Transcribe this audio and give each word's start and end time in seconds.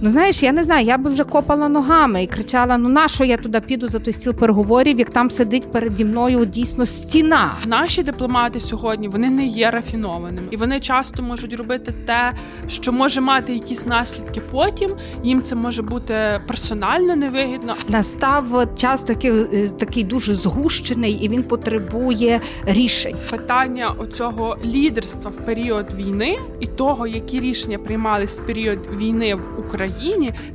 Ну 0.00 0.10
знаєш, 0.10 0.42
я 0.42 0.52
не 0.52 0.64
знаю, 0.64 0.86
я 0.86 0.98
би 0.98 1.10
вже 1.10 1.24
копала 1.24 1.68
ногами 1.68 2.22
і 2.22 2.26
кричала: 2.26 2.78
ну 2.78 2.88
на 2.88 3.08
що 3.08 3.24
я 3.24 3.36
туди 3.36 3.60
піду 3.60 3.88
за 3.88 3.98
той 3.98 4.14
стіл 4.14 4.34
переговорів, 4.34 4.98
як 4.98 5.10
там 5.10 5.30
сидить 5.30 5.72
переді 5.72 6.04
мною 6.04 6.44
дійсно 6.44 6.86
стіна. 6.86 7.52
Наші 7.66 8.02
дипломати 8.02 8.60
сьогодні 8.60 9.08
вони 9.08 9.30
не 9.30 9.46
є 9.46 9.70
рафінованими, 9.70 10.46
і 10.50 10.56
вони 10.56 10.80
часто 10.80 11.22
можуть 11.22 11.54
робити 11.54 11.94
те, 12.06 12.32
що 12.68 12.92
може 12.92 13.20
мати 13.20 13.54
якісь 13.54 13.86
наслідки. 13.86 14.40
Потім 14.50 14.90
їм 15.22 15.42
це 15.42 15.54
може 15.54 15.82
бути 15.82 16.40
персонально 16.46 17.16
невигідно. 17.16 17.74
Настав 17.88 18.68
час 18.76 19.02
такий, 19.02 19.30
е, 19.30 19.68
такий 19.78 20.04
дуже 20.04 20.34
згущений, 20.34 21.12
і 21.12 21.28
він 21.28 21.42
потребує 21.42 22.40
рішень. 22.64 23.16
Питання 23.30 23.90
оцього 23.98 24.56
лідерства 24.64 25.30
в 25.30 25.46
період 25.46 25.94
війни 25.94 26.38
і 26.60 26.66
того, 26.66 27.06
які 27.06 27.40
рішення 27.40 27.78
приймались 27.78 28.40
в 28.40 28.46
період 28.46 28.78
війни 28.96 29.34
в 29.34 29.60
Україні, 29.60 29.87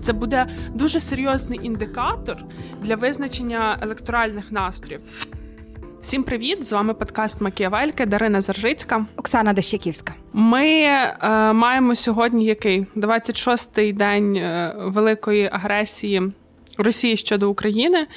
це 0.02 0.14
буде 0.14 0.48
дуже 0.74 1.00
серйозний 1.00 1.60
індикатор 1.64 2.38
для 2.82 2.96
визначення 2.96 3.78
електоральних 3.82 4.52
настроїв. 4.52 5.02
Всім 6.02 6.24
привіт! 6.24 6.64
З 6.64 6.74
вами 6.74 6.94
подкаст 6.94 7.42
Макіавельки 7.42 8.06
Дарина 8.06 8.42
Заржицька, 8.42 9.06
Оксана 9.16 9.54
Дещаківська. 9.54 10.14
Ми 10.34 10.68
е, 10.68 11.18
маємо 11.54 11.96
сьогодні 11.96 12.46
який 12.46 12.86
26-й 12.96 13.94
день 13.94 14.36
е, 14.36 14.76
великої 14.78 15.50
агресії 15.52 16.22
Росії 16.78 17.18
щодо 17.18 17.50
України. 17.50 18.08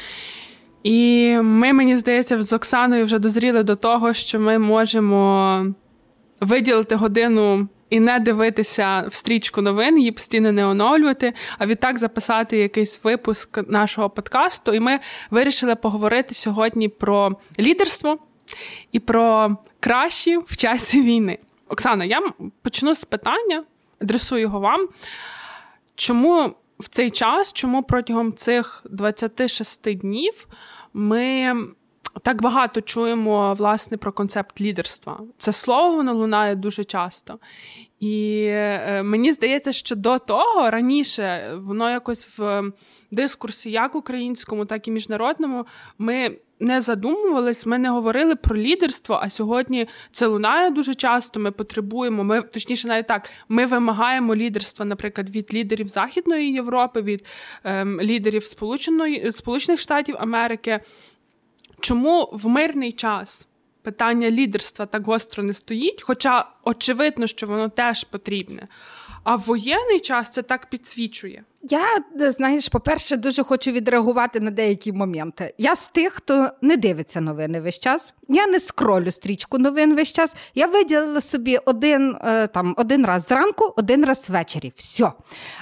І 0.82 1.30
ми, 1.42 1.72
мені 1.72 1.96
здається, 1.96 2.42
з 2.42 2.52
Оксаною 2.52 3.04
вже 3.04 3.18
дозріли 3.18 3.62
до 3.62 3.76
того, 3.76 4.14
що 4.14 4.40
ми 4.40 4.58
можемо 4.58 5.66
виділити 6.40 6.94
годину 6.94 7.68
і 7.90 8.00
не 8.00 8.20
дивитися 8.20 9.04
в 9.10 9.14
стрічку 9.14 9.62
новин, 9.62 9.98
її 9.98 10.12
постійно 10.12 10.52
не 10.52 10.66
оновлювати, 10.66 11.32
а 11.58 11.66
відтак 11.66 11.98
записати 11.98 12.58
якийсь 12.58 13.04
випуск 13.04 13.68
нашого 13.68 14.10
подкасту. 14.10 14.74
І 14.74 14.80
ми 14.80 15.00
вирішили 15.30 15.74
поговорити 15.74 16.34
сьогодні 16.34 16.88
про 16.88 17.36
лідерство 17.58 18.18
і 18.92 19.00
про 19.00 19.56
кращі 19.80 20.36
в 20.36 20.56
часі 20.56 21.02
війни. 21.02 21.38
Оксана, 21.68 22.04
я 22.04 22.22
почну 22.62 22.94
з 22.94 23.04
питання, 23.04 23.64
адресую 24.02 24.42
його 24.42 24.60
вам. 24.60 24.88
Чому 25.94 26.54
в 26.78 26.88
цей 26.88 27.10
час, 27.10 27.52
чому 27.52 27.82
протягом 27.82 28.34
цих 28.34 28.82
26 28.90 29.98
днів 29.98 30.46
ми 30.94 31.54
так 32.22 32.42
багато 32.42 32.80
чуємо 32.80 33.54
власне 33.54 33.96
про 33.96 34.12
концепт 34.12 34.60
лідерства. 34.60 35.20
Це 35.38 35.52
слово 35.52 35.96
воно 35.96 36.14
лунає 36.14 36.56
дуже 36.56 36.84
часто. 36.84 37.38
І 38.00 38.46
е, 38.48 39.02
мені 39.02 39.32
здається, 39.32 39.72
що 39.72 39.96
до 39.96 40.18
того 40.18 40.70
раніше 40.70 41.54
воно 41.58 41.90
якось 41.90 42.38
в 42.38 42.72
дискурсі, 43.10 43.70
як 43.70 43.94
українському, 43.94 44.64
так 44.64 44.88
і 44.88 44.90
міжнародному, 44.90 45.66
ми 45.98 46.36
не 46.60 46.80
задумувались, 46.80 47.66
ми 47.66 47.78
не 47.78 47.90
говорили 47.90 48.36
про 48.36 48.56
лідерство. 48.56 49.18
А 49.22 49.30
сьогодні 49.30 49.88
це 50.10 50.26
лунає 50.26 50.70
дуже 50.70 50.94
часто. 50.94 51.40
Ми 51.40 51.50
потребуємо, 51.50 52.24
ми 52.24 52.42
точніше, 52.42 52.88
навіть 52.88 53.06
так, 53.06 53.30
ми 53.48 53.66
вимагаємо 53.66 54.36
лідерства, 54.36 54.84
наприклад, 54.86 55.30
від 55.30 55.54
лідерів 55.54 55.88
Західної 55.88 56.52
Європи, 56.52 57.02
від 57.02 57.24
ем, 57.64 58.00
лідерів 58.00 58.44
Сполученої 58.44 59.32
Сполучених 59.32 59.80
Штатів 59.80 60.16
Америки. 60.18 60.80
Чому 61.80 62.28
в 62.32 62.46
мирний 62.46 62.92
час 62.92 63.48
питання 63.82 64.30
лідерства 64.30 64.86
так 64.86 65.06
гостро 65.06 65.42
не 65.42 65.54
стоїть? 65.54 66.02
Хоча 66.02 66.48
очевидно, 66.64 67.26
що 67.26 67.46
воно 67.46 67.68
теж 67.68 68.04
потрібне. 68.04 68.68
А 69.24 69.34
в 69.34 69.40
воєнний 69.40 70.00
час 70.00 70.30
це 70.30 70.42
так 70.42 70.70
підсвічує. 70.70 71.44
Я 71.70 71.86
знаєш, 72.30 72.68
по-перше, 72.68 73.16
дуже 73.16 73.42
хочу 73.42 73.70
відреагувати 73.70 74.40
на 74.40 74.50
деякі 74.50 74.92
моменти. 74.92 75.54
Я 75.58 75.76
з 75.76 75.88
тих, 75.88 76.12
хто 76.12 76.50
не 76.62 76.76
дивиться 76.76 77.20
новини 77.20 77.60
весь 77.60 77.78
час. 77.78 78.14
Я 78.28 78.46
не 78.46 78.60
скролю 78.60 79.10
стрічку 79.10 79.58
новин 79.58 79.94
весь 79.94 80.12
час. 80.12 80.36
Я 80.54 80.66
виділила 80.66 81.20
собі 81.20 81.58
один 81.64 82.16
е, 82.24 82.46
там 82.46 82.74
один 82.78 83.06
раз 83.06 83.26
зранку, 83.26 83.74
один 83.76 84.04
раз 84.04 84.30
ввечері. 84.30 84.72
Все. 84.76 85.12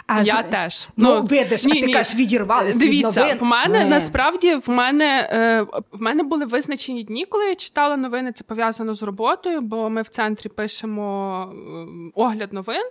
А 0.07 0.23
Я 0.23 0.45
з... 0.49 0.51
теж. 0.51 0.89
Ну, 0.97 1.15
ну 1.15 1.23
видиш, 1.23 1.65
ні, 1.65 1.73
а 1.79 1.81
ти 1.81 1.87
ні. 1.87 1.93
кажеш, 1.93 2.15
відірвалися 2.15 2.79
Дивіться, 2.79 3.21
від 3.21 3.27
новин. 3.27 3.39
в 3.41 3.43
мене 3.43 3.79
не. 3.79 3.91
насправді 3.91 4.55
в 4.55 4.71
мене 4.71 5.29
е, 5.33 5.63
в 5.93 6.03
мене 6.03 6.23
були 6.23 6.45
визначені 6.45 7.03
дні, 7.03 7.25
коли 7.25 7.45
я 7.45 7.55
читала 7.55 7.97
новини. 7.97 8.33
Це 8.33 8.45
пов'язано 8.45 8.95
з 8.95 9.03
роботою, 9.03 9.61
бо 9.61 9.91
ми 9.91 10.03
в 10.03 10.09
центрі 10.09 10.49
пишемо 10.49 11.49
е, 11.53 12.11
огляд 12.15 12.53
новин. 12.53 12.83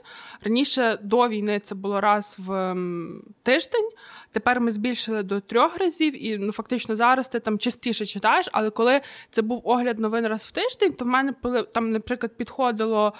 Раніше 0.46 1.00
до 1.04 1.28
війни 1.28 1.60
це 1.64 1.76
було 1.76 2.02
раз 2.02 2.36
в 2.40 2.76
тиждень. 3.44 3.90
Тепер 4.32 4.62
ми 4.62 4.72
збільшили 4.72 5.24
до 5.24 5.40
трьох 5.40 5.78
разів, 5.78 6.26
і 6.26 6.38
ну 6.38 6.52
фактично 6.52 6.96
зараз 6.96 7.30
ти 7.30 7.40
там 7.40 7.60
частіше 7.60 8.06
читаєш. 8.06 8.50
Але 8.52 8.70
коли 8.70 9.02
це 9.32 9.42
був 9.42 9.62
огляд 9.64 10.00
новин 10.00 10.28
раз 10.28 10.44
в 10.46 10.52
тиждень, 10.52 10.94
то 10.94 11.06
в 11.06 11.08
мене 11.08 11.34
там, 11.74 11.92
наприклад, 11.92 12.38
підходило. 12.38 13.14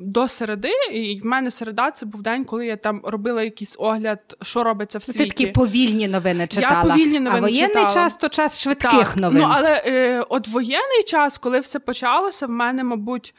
До 0.00 0.28
середи, 0.28 0.70
і 0.92 1.20
в 1.20 1.26
мене 1.26 1.50
середа 1.50 1.90
це 1.90 2.06
був 2.06 2.22
день, 2.22 2.44
коли 2.44 2.66
я 2.66 2.76
там 2.76 3.00
робила 3.04 3.42
якийсь 3.42 3.76
огляд, 3.78 4.36
що 4.42 4.64
робиться 4.64 4.98
в 4.98 5.02
світі. 5.04 5.18
Ти 5.18 5.24
такі 5.24 5.46
повільні 5.46 6.08
новини 6.08 6.46
читала. 6.46 6.88
Я 6.88 6.94
повільні 6.94 7.20
новини 7.20 7.38
А 7.38 7.40
воєнний 7.40 7.68
читала. 7.68 7.90
час 7.90 8.16
то 8.16 8.28
час 8.28 8.60
швидких 8.60 8.90
так. 9.08 9.16
новин. 9.16 9.42
Ну 9.42 9.48
але 9.50 9.82
е, 9.86 10.24
от 10.28 10.48
воєнний 10.48 11.02
час, 11.06 11.38
коли 11.38 11.60
все 11.60 11.78
почалося, 11.78 12.46
в 12.46 12.50
мене, 12.50 12.84
мабуть, 12.84 13.34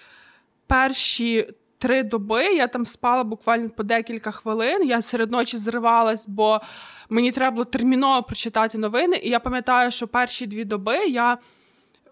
перші 0.67 1.47
три 1.79 2.03
доби. 2.03 2.55
Я 2.55 2.67
там 2.67 2.85
спала 2.85 3.23
буквально 3.23 3.69
по 3.69 3.83
декілька 3.83 4.31
хвилин. 4.31 4.83
Я 4.83 5.01
серед 5.01 5.31
ночі 5.31 5.57
зривалась, 5.57 6.27
бо 6.27 6.61
мені 7.09 7.31
треба 7.31 7.51
було 7.51 7.65
терміново 7.65 8.23
прочитати 8.23 8.77
новини. 8.77 9.19
І 9.23 9.29
я 9.29 9.39
пам'ятаю, 9.39 9.91
що 9.91 10.07
перші 10.07 10.47
дві 10.47 10.63
доби 10.65 11.07
я. 11.07 11.37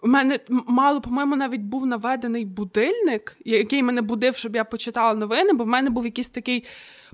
У 0.02 0.08
мене 0.08 0.40
мало, 0.50 1.02
по-моєму, 1.02 1.36
навіть 1.36 1.62
був 1.62 1.86
наведений 1.86 2.46
будильник, 2.46 3.38
який 3.46 3.84
мене 3.84 4.02
будив, 4.02 4.38
щоб 4.38 4.56
я 4.56 4.64
почитала 4.64 5.14
новини, 5.14 5.54
бо 5.54 5.64
в 5.64 5.68
мене 5.68 5.90
був 5.90 6.06
якийсь 6.06 6.30
такий 6.30 6.66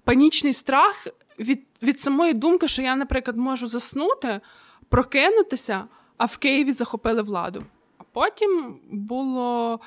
панічний 0.03 0.53
страх 0.53 1.07
від 1.39 1.61
від 1.83 1.99
самої 1.99 2.33
думки, 2.33 2.67
що 2.67 2.81
я, 2.81 2.95
наприклад, 2.95 3.37
можу 3.37 3.67
заснути, 3.67 4.41
прокинутися, 4.89 5.83
а 6.17 6.25
в 6.25 6.37
Києві 6.37 6.71
захопили 6.71 7.21
владу. 7.21 7.63
А 7.97 8.03
потім 8.13 8.79
було 8.91 9.79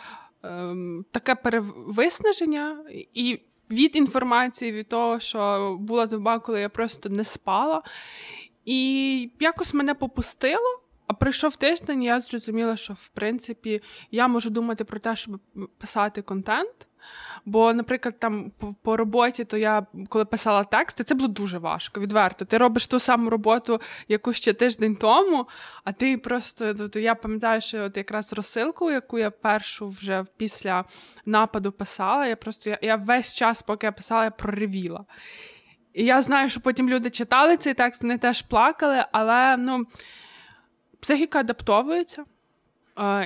ем, 0.46 1.04
таке 1.10 1.34
перевиснаження 1.34 2.84
і 3.14 3.40
від 3.70 3.96
інформації, 3.96 4.72
від 4.72 4.88
того, 4.88 5.20
що 5.20 5.76
була 5.80 6.06
доба, 6.06 6.38
коли 6.38 6.60
я 6.60 6.68
просто 6.68 7.08
не 7.08 7.24
спала. 7.24 7.82
І 8.64 9.30
якось 9.40 9.74
мене 9.74 9.94
попустило. 9.94 10.80
А 11.06 11.14
прийшов 11.14 11.56
тиждень, 11.56 12.02
я 12.02 12.20
зрозуміла, 12.20 12.76
що 12.76 12.92
в 12.92 13.08
принципі 13.08 13.80
я 14.10 14.28
можу 14.28 14.50
думати 14.50 14.84
про 14.84 15.00
те, 15.00 15.16
щоб 15.16 15.40
писати 15.78 16.22
контент. 16.22 16.86
Бо, 17.44 17.72
наприклад, 17.72 18.18
там 18.18 18.52
по, 18.82 18.96
роботі, 18.96 19.44
то 19.44 19.56
я 19.56 19.86
коли 20.08 20.24
писала 20.24 20.64
тексти, 20.64 21.04
це 21.04 21.14
було 21.14 21.28
дуже 21.28 21.58
важко, 21.58 22.00
відверто. 22.00 22.44
Ти 22.44 22.58
робиш 22.58 22.86
ту 22.86 22.98
саму 22.98 23.30
роботу, 23.30 23.80
яку 24.08 24.32
ще 24.32 24.52
тиждень 24.52 24.96
тому, 24.96 25.46
а 25.84 25.92
ти 25.92 26.18
просто 26.18 26.74
то 26.74 26.98
я 26.98 27.14
пам'ятаю, 27.14 27.60
що 27.60 27.84
от 27.84 27.96
якраз 27.96 28.32
розсилку, 28.32 28.90
яку 28.90 29.18
я 29.18 29.30
першу 29.30 29.88
вже 29.88 30.24
після 30.36 30.84
нападу 31.26 31.72
писала, 31.72 32.26
я 32.26 32.36
просто 32.36 32.70
я, 32.70 32.78
я 32.82 32.96
весь 32.96 33.34
час, 33.34 33.62
поки 33.62 33.86
я 33.86 33.92
писала, 33.92 34.24
я 34.24 34.30
проревіла. 34.30 35.04
І 35.94 36.04
я 36.04 36.22
знаю, 36.22 36.50
що 36.50 36.60
потім 36.60 36.88
люди 36.88 37.10
читали 37.10 37.56
цей 37.56 37.74
текст, 37.74 38.02
вони 38.02 38.18
теж 38.18 38.42
плакали, 38.42 39.04
але 39.12 39.56
ну, 39.56 39.86
психіка 41.00 41.38
адаптовується. 41.38 42.24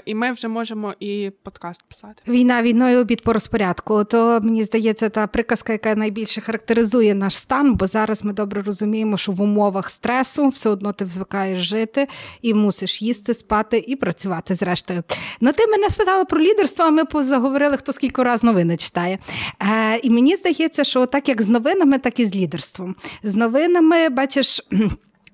І 0.05 0.15
ми 0.15 0.33
вже 0.33 0.49
можемо 0.49 0.95
і 1.01 1.31
подкаст 1.43 1.83
писати. 1.83 2.23
Війна 2.29 2.63
війною 2.63 3.01
обід 3.01 3.23
по 3.23 3.33
розпорядку. 3.33 4.05
То 4.05 4.41
мені 4.43 4.65
здається, 4.65 5.09
та 5.09 5.27
приказка, 5.27 5.73
яка 5.73 5.95
найбільше 5.95 6.41
характеризує 6.41 7.15
наш 7.15 7.37
стан, 7.37 7.75
бо 7.75 7.87
зараз 7.87 8.25
ми 8.25 8.33
добре 8.33 8.63
розуміємо, 8.63 9.17
що 9.17 9.33
в 9.33 9.41
умовах 9.43 9.91
стресу 9.91 10.49
все 10.49 10.71
одно 10.71 10.93
ти 10.93 11.07
звикаєш 11.07 11.59
жити 11.59 12.09
і 12.43 12.55
мусиш 12.55 13.03
їсти, 13.03 13.35
спати 13.35 13.85
і 13.89 13.97
працювати. 13.97 14.55
Зрештою, 14.55 15.03
ну 15.41 15.53
ти 15.53 15.67
мене 15.67 15.91
спитала 15.91 16.25
про 16.25 16.41
лідерство. 16.41 16.85
а 16.85 16.91
Ми 16.91 17.05
позаговорили, 17.05 17.77
хто 17.77 17.93
скільки 17.93 18.23
раз 18.23 18.45
новини 18.45 18.77
читає. 18.77 19.19
Е, 19.63 19.99
І 20.03 20.11
мені 20.11 20.37
здається, 20.37 20.85
що 20.85 21.07
так 21.07 21.29
як 21.29 21.43
з 21.43 21.49
новинами, 21.49 21.99
так 21.99 22.21
і 22.21 22.27
з 22.27 22.35
лідерством. 22.37 22.97
З 23.23 23.37
новинами 23.37 24.09
бачиш. 24.09 24.61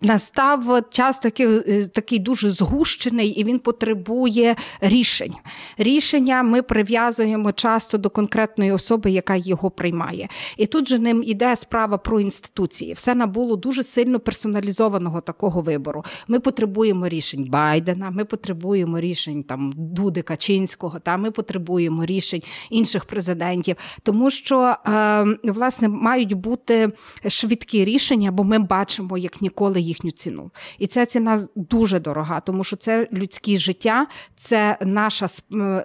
Настав 0.03 0.83
час 0.91 1.19
такий 1.19 1.47
е, 1.47 1.89
такий 1.89 2.19
дуже 2.19 2.51
згущений, 2.51 3.29
і 3.29 3.45
він 3.45 3.59
потребує 3.59 4.57
рішень. 4.81 5.33
Рішення 5.79 6.43
ми 6.43 6.63
прив'язуємо 6.63 7.53
часто 7.53 7.99
до 7.99 8.11
конкретної 8.11 8.73
особи, 8.73 9.11
яка 9.11 9.37
його 9.37 9.71
приймає. 9.71 10.29
І 10.57 10.67
тут 10.67 10.89
же 10.89 10.99
ним 10.99 11.23
іде 11.27 11.57
справа 11.57 11.99
про 11.99 12.21
інституції. 12.21 12.93
Все 12.93 13.15
набуло 13.15 13.57
дуже 13.57 13.83
сильно 13.83 14.21
персоналізованого 14.21 15.21
такого 15.21 15.61
вибору. 15.61 16.05
Ми 16.29 16.41
потребуємо 16.41 17.09
рішень 17.09 17.45
Байдена, 17.49 18.11
ми 18.11 18.25
потребуємо 18.25 19.01
рішень 19.01 19.43
там 19.43 19.73
Дуди 19.77 20.23
Качинського, 20.23 20.99
та 20.99 21.17
ми 21.17 21.31
потребуємо 21.31 22.05
рішень 22.05 22.43
інших 22.71 23.05
президентів, 23.05 23.77
тому 24.03 24.31
що 24.31 24.77
е, 24.87 25.25
власне 25.45 25.89
мають 25.89 26.33
бути 26.33 26.93
швидкі 27.29 27.85
рішення, 27.85 28.31
бо 28.33 28.45
ми 28.45 28.59
бачимо 28.59 29.19
як 29.19 29.43
ніколи 29.43 29.86
їхню 29.87 30.11
ціну. 30.11 30.50
І 30.79 30.87
ця 30.87 31.06
ціна 31.06 31.47
дуже 31.55 32.00
дорога, 32.00 32.41
тому 32.41 32.65
що 32.65 32.77
це 32.77 33.09
людське 33.12 33.59
життя, 33.59 34.06
це 34.37 34.79
наша 34.81 35.27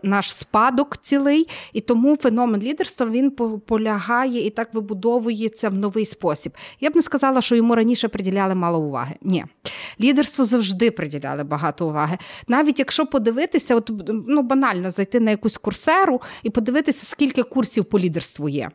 наш 0.04 0.36
спадок 0.36 0.98
цілий, 1.02 1.48
і 1.74 1.82
тому 1.82 2.18
феномен 2.18 2.62
лідерства 2.62 3.08
він 3.08 3.32
полягає 3.66 4.46
і 4.48 4.50
так 4.50 4.74
вибудовується 4.74 5.70
в 5.70 5.74
новий 5.74 6.06
спосіб. 6.06 6.54
Я 6.80 6.90
б 6.90 6.96
не 6.96 7.02
сказала, 7.02 7.42
що 7.42 7.56
йому 7.56 7.76
раніше 7.76 8.08
приділяли 8.08 8.56
мало 8.56 8.80
уваги. 8.80 9.16
Ні, 9.22 9.46
лідерству 10.02 10.46
завжди 10.46 10.92
приділяли 10.92 11.44
багато 11.44 11.88
уваги. 11.88 12.18
Навіть 12.48 12.80
якщо 12.80 13.06
подивитися, 13.06 13.76
от 13.76 13.92
ну 14.28 14.42
банально 14.42 14.92
зайти 14.92 15.20
на 15.20 15.32
якусь 15.32 15.58
курсеру 15.58 16.22
і 16.44 16.50
подивитися, 16.50 17.06
скільки 17.06 17.44
курсів 17.44 17.86
по 17.86 18.00
лідерству 18.00 18.50
є. 18.50 18.70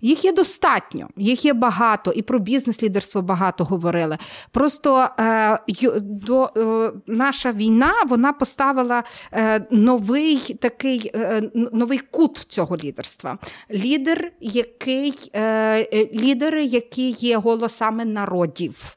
Їх 0.00 0.24
є 0.24 0.32
достатньо, 0.32 1.08
їх 1.16 1.44
є 1.44 1.52
багато, 1.52 2.12
і 2.12 2.22
про 2.22 2.38
бізнес-лідерство 2.38 3.22
багато 3.22 3.64
говорили. 3.64 4.18
Просто 4.50 5.08
е, 5.20 5.58
до, 6.00 6.50
е, 6.56 6.92
наша 7.06 7.52
війна 7.52 7.92
вона 8.08 8.32
поставила 8.32 9.04
е, 9.32 9.66
новий 9.70 10.38
такий 10.38 11.10
е, 11.14 11.50
новий 11.54 11.98
кут 11.98 12.36
цього 12.36 12.76
лідерства. 12.76 13.38
Лідер, 13.70 14.32
який, 14.40 15.30
е, 15.32 15.42
е, 15.42 16.08
Лідери, 16.14 16.64
які 16.64 17.10
є 17.10 17.36
голосами 17.36 18.04
народів, 18.04 18.96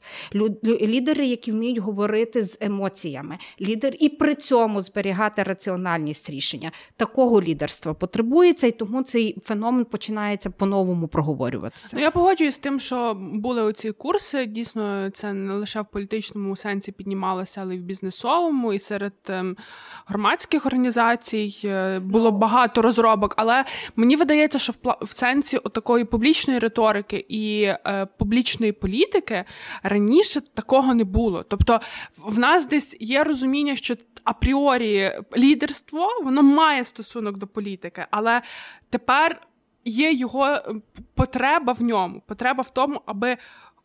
лідери, 0.64 1.26
які 1.26 1.52
вміють 1.52 1.78
говорити 1.78 2.44
з 2.44 2.58
емоціями, 2.60 3.38
лідер 3.60 3.94
і 4.00 4.08
при 4.08 4.34
цьому 4.34 4.80
зберігати 4.80 5.42
раціональність 5.42 6.30
рішення. 6.30 6.72
Такого 6.96 7.42
лідерства 7.42 7.94
потребується, 7.94 8.66
і 8.66 8.70
тому 8.70 9.02
цей 9.02 9.36
феномен 9.44 9.84
починається 9.84 10.50
по-новому 10.64 11.08
проговорюватися. 11.08 11.96
Ну, 11.96 12.02
Я 12.02 12.10
погоджуюсь 12.10 12.54
з 12.54 12.58
тим, 12.58 12.80
що 12.80 13.14
були 13.16 13.62
оці 13.62 13.92
курси. 13.92 14.46
Дійсно, 14.46 15.10
це 15.10 15.32
не 15.32 15.54
лише 15.54 15.80
в 15.80 15.86
політичному 15.86 16.56
сенсі 16.56 16.92
піднімалося, 16.92 17.60
але 17.60 17.74
й 17.74 17.78
в 17.78 17.82
бізнесовому, 17.82 18.72
і 18.72 18.78
серед 18.78 19.12
ем, 19.28 19.56
громадських 20.06 20.66
організацій 20.66 21.54
е, 21.64 21.98
було 21.98 22.32
багато 22.32 22.82
розробок. 22.82 23.34
Але 23.36 23.64
мені 23.96 24.16
видається, 24.16 24.58
що 24.58 24.72
в 24.72 24.94
в 25.00 25.16
сенсі 25.16 25.58
такої 25.72 26.04
публічної 26.04 26.58
риторики 26.58 27.26
і 27.28 27.62
е, 27.62 28.06
публічної 28.18 28.72
політики 28.72 29.44
раніше 29.82 30.40
такого 30.40 30.94
не 30.94 31.04
було. 31.04 31.42
Тобто, 31.42 31.80
в 32.18 32.38
нас 32.38 32.66
десь 32.66 32.96
є 33.00 33.24
розуміння, 33.24 33.76
що 33.76 33.94
апріорі 34.24 35.12
лідерство 35.36 36.08
воно 36.24 36.42
має 36.42 36.84
стосунок 36.84 37.36
до 37.36 37.46
політики, 37.46 38.06
але 38.10 38.42
тепер 38.90 39.40
є 39.84 40.12
його 40.12 40.46
е, 40.46 40.62
потреба 41.14 41.72
в 41.72 41.82
ньому, 41.82 42.22
потреба 42.26 42.62
в 42.62 42.70
тому, 42.70 43.00
аби. 43.06 43.36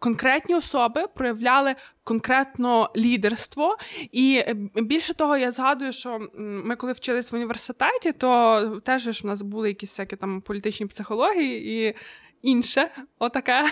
Конкретні 0.02 0.56
особи 0.56 1.08
проявляли 1.08 1.76
конкретно 2.04 2.90
лідерство, 2.96 3.78
і 4.12 4.44
е, 4.48 4.56
більше 4.76 5.14
того, 5.14 5.38
я 5.38 5.52
згадую, 5.52 5.94
що 5.94 6.20
ми, 6.38 6.76
коли 6.76 6.94
вчились 6.94 7.32
в 7.32 7.36
університеті, 7.36 8.12
то 8.12 8.82
теж 8.86 9.02
ж 9.02 9.24
в 9.24 9.26
нас 9.26 9.42
були 9.42 9.68
якісь 9.68 9.90
всякі 9.90 10.16
там 10.16 10.42
політичні 10.42 10.86
психології, 10.86 11.88
і 11.88 11.96
інше, 12.42 12.90
отаке. 13.20 13.66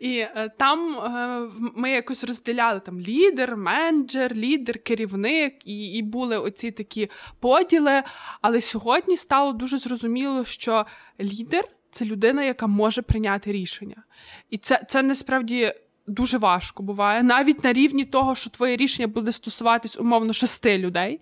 І 0.00 0.18
е, 0.18 0.50
там 0.58 0.98
е, 0.98 1.40
ми 1.76 1.90
якось 1.90 2.24
розділяли 2.24 2.80
там 2.80 3.00
лідер, 3.00 3.56
менеджер, 3.56 4.36
лідер, 4.36 4.78
керівник, 4.78 5.54
і 5.64 5.92
і 5.92 6.02
були 6.02 6.38
оці 6.38 6.70
такі 6.70 7.10
поділи. 7.40 8.02
Але 8.40 8.60
сьогодні 8.60 9.16
стало 9.16 9.52
дуже 9.52 9.78
зрозуміло, 9.78 10.44
що 10.44 10.86
лідер 11.20 11.64
це 11.90 12.04
людина, 12.04 12.44
яка 12.44 12.66
може 12.66 13.02
прийняти 13.02 13.52
рішення. 13.52 14.02
І 14.50 14.58
це, 14.58 14.84
це 14.88 15.02
насправді. 15.02 15.74
Дуже 16.10 16.38
важко 16.38 16.82
буває, 16.82 17.22
навіть 17.22 17.64
на 17.64 17.72
рівні 17.72 18.04
того, 18.04 18.34
що 18.34 18.50
твоє 18.50 18.76
рішення 18.76 19.08
буде 19.08 19.32
стосуватись 19.32 19.98
умовно 20.00 20.32
шести 20.32 20.78
людей. 20.78 21.20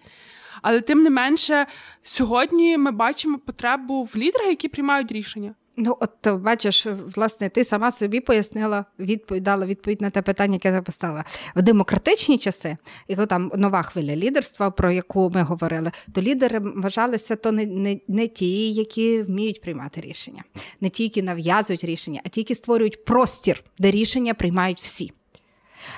Але 0.62 0.80
тим 0.80 1.02
не 1.02 1.10
менше, 1.10 1.66
сьогодні 2.02 2.78
ми 2.78 2.90
бачимо 2.90 3.38
потребу 3.38 4.02
в 4.02 4.16
лідерах, 4.16 4.48
які 4.48 4.68
приймають 4.68 5.12
рішення. 5.12 5.54
Ну, 5.76 5.96
от 6.00 6.40
бачиш, 6.40 6.86
власне, 7.16 7.48
ти 7.48 7.64
сама 7.64 7.90
собі 7.90 8.20
пояснила, 8.20 8.84
відповідь 8.98 9.42
дала 9.42 9.66
відповідь 9.66 10.00
на 10.00 10.10
те 10.10 10.22
питання, 10.22 10.54
яке 10.54 10.68
я 10.68 10.82
поставила. 10.82 11.24
В 11.56 11.62
демократичні 11.62 12.38
часи, 12.38 12.76
і 13.08 13.16
там 13.16 13.52
нова 13.54 13.82
хвиля 13.82 14.16
лідерства, 14.16 14.70
про 14.70 14.90
яку 14.90 15.30
ми 15.34 15.42
говорили, 15.42 15.90
то 16.12 16.22
лідери 16.22 16.58
вважалися 16.58 17.36
то 17.36 17.52
не, 17.52 17.66
не, 17.66 18.00
не 18.08 18.28
ті, 18.28 18.72
які 18.72 19.22
вміють 19.22 19.60
приймати 19.60 20.00
рішення, 20.00 20.44
не 20.80 20.88
ті, 20.88 21.02
які 21.02 21.22
нав'язують 21.22 21.84
рішення, 21.84 22.20
а 22.24 22.28
ті, 22.28 22.40
які 22.40 22.54
створюють 22.54 23.04
простір, 23.04 23.64
де 23.78 23.90
рішення 23.90 24.34
приймають 24.34 24.80
всі. 24.80 25.12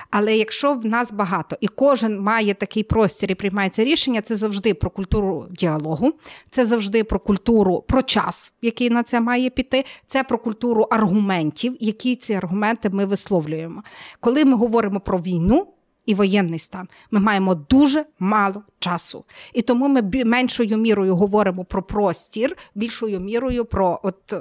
Але 0.09 0.37
якщо 0.37 0.73
в 0.73 0.85
нас 0.85 1.11
багато 1.11 1.57
і 1.61 1.67
кожен 1.67 2.19
має 2.19 2.53
такий 2.53 2.83
простір 2.83 3.31
і 3.31 3.35
приймається 3.35 3.83
рішення, 3.83 4.21
це 4.21 4.35
завжди 4.35 4.73
про 4.73 4.89
культуру 4.89 5.47
діалогу, 5.51 6.13
це 6.49 6.65
завжди 6.65 7.03
про 7.03 7.19
культуру, 7.19 7.83
про 7.87 8.01
час, 8.01 8.53
який 8.61 8.89
на 8.89 9.03
це 9.03 9.21
має 9.21 9.49
піти. 9.49 9.85
Це 10.07 10.23
про 10.23 10.37
культуру 10.37 10.87
аргументів, 10.89 11.77
які 11.79 12.15
ці 12.15 12.33
аргументи 12.33 12.89
ми 12.89 13.05
висловлюємо. 13.05 13.83
Коли 14.19 14.45
ми 14.45 14.57
говоримо 14.57 14.99
про 14.99 15.17
війну 15.17 15.67
і 16.09 16.13
воєнний 16.13 16.59
стан. 16.59 16.87
Ми 17.11 17.19
маємо 17.19 17.55
дуже 17.55 18.05
мало 18.19 18.63
часу. 18.79 19.25
І 19.53 19.61
тому 19.61 19.87
ми 19.87 20.11
меншою 20.25 20.77
мірою 20.77 21.15
говоримо 21.15 21.65
про 21.65 21.83
простір, 21.83 22.57
більшою 22.75 23.19
мірою 23.19 23.65
про 23.65 23.99
от 24.03 24.33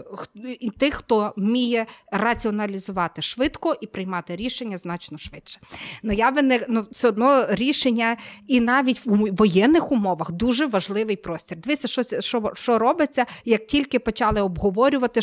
тих, 0.78 0.94
хто 0.94 1.32
вміє 1.36 1.86
раціоналізувати 2.12 3.22
швидко 3.22 3.76
і 3.80 3.86
приймати 3.86 4.36
рішення 4.36 4.78
значно 4.78 5.18
швидше. 5.18 5.60
Ну 6.02 6.12
я 6.12 6.30
би 6.30 6.42
не 6.42 6.64
ну, 6.68 6.84
все 6.90 7.08
одно 7.08 7.46
рішення, 7.48 8.16
і 8.46 8.60
навіть 8.60 9.06
в 9.06 9.34
воєнних 9.36 9.92
умовах 9.92 10.32
дуже 10.32 10.66
важливий 10.66 11.16
простір. 11.16 11.58
Дивіться, 11.58 11.88
що, 11.88 12.02
що, 12.20 12.52
що 12.54 12.78
робиться, 12.78 13.26
як 13.44 13.66
тільки 13.66 13.98
почали 13.98 14.40
обговорювати, 14.40 15.20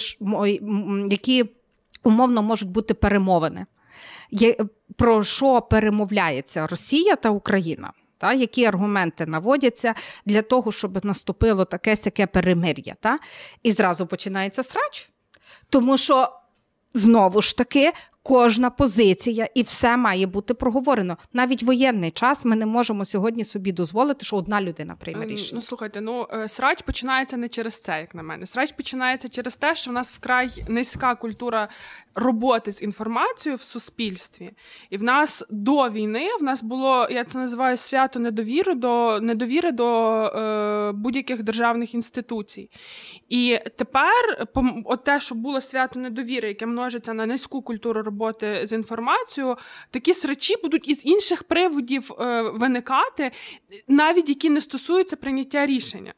які 1.10 1.46
умовно 2.04 2.42
можуть 2.42 2.70
бути 2.70 2.94
перемовини 2.94 3.66
про 4.96 5.24
що 5.24 5.62
перемовляється 5.62 6.68
Росія 6.68 7.16
та 7.16 7.30
Україна. 7.30 7.92
Та, 8.18 8.34
Які 8.34 8.66
аргументи 8.66 9.26
наводяться 9.26 9.94
для 10.26 10.42
того, 10.42 10.72
щоб 10.72 11.06
наступило 11.06 11.66
таке 11.66 11.96
сяке 11.96 12.28
перемир'я? 12.28 12.96
Та? 13.00 13.18
І 13.64 13.72
зразу 13.72 14.08
починається 14.08 14.64
срач. 14.64 15.10
Тому 15.70 15.98
що 15.98 16.30
знову 16.94 17.42
ж 17.42 17.58
таки 17.58 17.94
кожна 18.26 18.70
позиція 18.70 19.48
і 19.54 19.62
все 19.62 19.98
має 19.98 20.28
бути 20.28 20.54
проговорено. 20.54 21.18
Навіть 21.34 21.64
воєнний 21.64 22.12
час 22.12 22.46
ми 22.46 22.56
не 22.56 22.66
можемо 22.66 23.06
сьогодні 23.06 23.44
собі 23.44 23.72
дозволити, 23.72 24.26
що 24.26 24.36
одна 24.36 24.62
людина 24.62 24.96
прийме 25.00 25.24
ем, 25.24 25.30
рішення. 25.30 25.52
Ну 25.56 25.62
слухайте, 25.62 26.02
ну 26.02 26.28
е, 26.34 26.50
срач 26.50 26.82
починається 26.82 27.38
не 27.38 27.48
через 27.48 27.82
це, 27.82 28.00
як 28.00 28.16
на 28.16 28.24
мене. 28.24 28.46
Срач 28.46 28.72
починається 28.72 29.30
через 29.30 29.58
те, 29.58 29.76
що 29.76 29.92
в 29.92 29.94
нас 29.94 30.12
вкрай 30.12 30.66
низька 30.68 31.16
культура 31.16 31.68
роботи 32.16 32.72
з 32.72 32.82
інформацією 32.82 33.58
в 33.58 33.62
суспільстві, 33.62 34.52
і 34.90 34.98
в 34.98 35.04
нас 35.04 35.44
до 35.50 35.90
війни 35.90 36.30
в 36.40 36.44
нас 36.44 36.64
було, 36.64 37.08
я 37.12 37.24
це 37.24 37.40
називаю 37.40 37.78
свято 37.78 38.20
недовіри 38.20 38.76
до 38.76 39.20
недовіри 39.22 39.72
до 39.72 40.22
е, 40.26 40.92
будь-яких 40.92 41.44
державних 41.44 41.94
інституцій. 41.94 42.70
І 43.30 43.60
тепер 43.76 44.48
от 44.86 45.04
те, 45.04 45.20
що 45.20 45.36
було 45.36 45.62
свято 45.62 46.00
недовіри, 46.00 46.48
яке 46.48 46.66
множиться 46.66 47.14
на 47.14 47.26
низьку 47.26 47.62
культуру 47.62 48.02
роботи 48.02 48.15
роботи 48.16 48.68
з 48.68 48.72
інформацією, 48.72 49.58
такі 49.92 50.14
срачі 50.14 50.56
будуть 50.64 50.88
із 50.88 51.06
інших 51.06 51.44
приводів 51.44 52.12
е, 52.12 52.42
виникати, 52.42 53.32
навіть 53.88 54.30
які 54.30 54.50
не 54.50 54.62
стосуються 54.62 55.16
прийняття 55.16 55.66
рішення. 55.66 56.14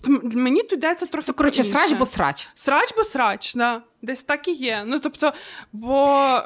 Тобто 0.00 0.38
мені 0.38 0.62
тут 0.62 0.72
йдеться 0.72 1.06
трохи. 1.06 1.32
Коротше, 1.32 1.64
срач 1.64 1.92
бо 1.92 2.06
срач. 2.06 2.48
Срач 2.54 2.94
бо 2.96 3.04
срач, 3.04 3.54
да. 3.54 3.82
Десь 4.02 4.24
так 4.24 4.48
і 4.48 4.52
є. 4.52 4.84
Ну 4.86 4.98
тобто, 4.98 5.32
бо 5.72 6.40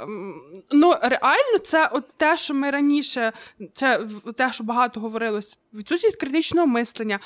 ну 0.71 0.95
реально, 1.03 1.59
це 1.65 1.91
от 1.93 2.05
те, 2.17 2.37
що 2.37 2.55
ми 2.55 2.71
раніше, 2.71 3.33
це 3.75 4.07
те, 4.37 4.53
що 4.53 4.65
багато 4.65 5.01
говорилось, 5.01 5.59
відсутність 5.75 6.21
критичного 6.21 6.67
мислення, 6.67 7.21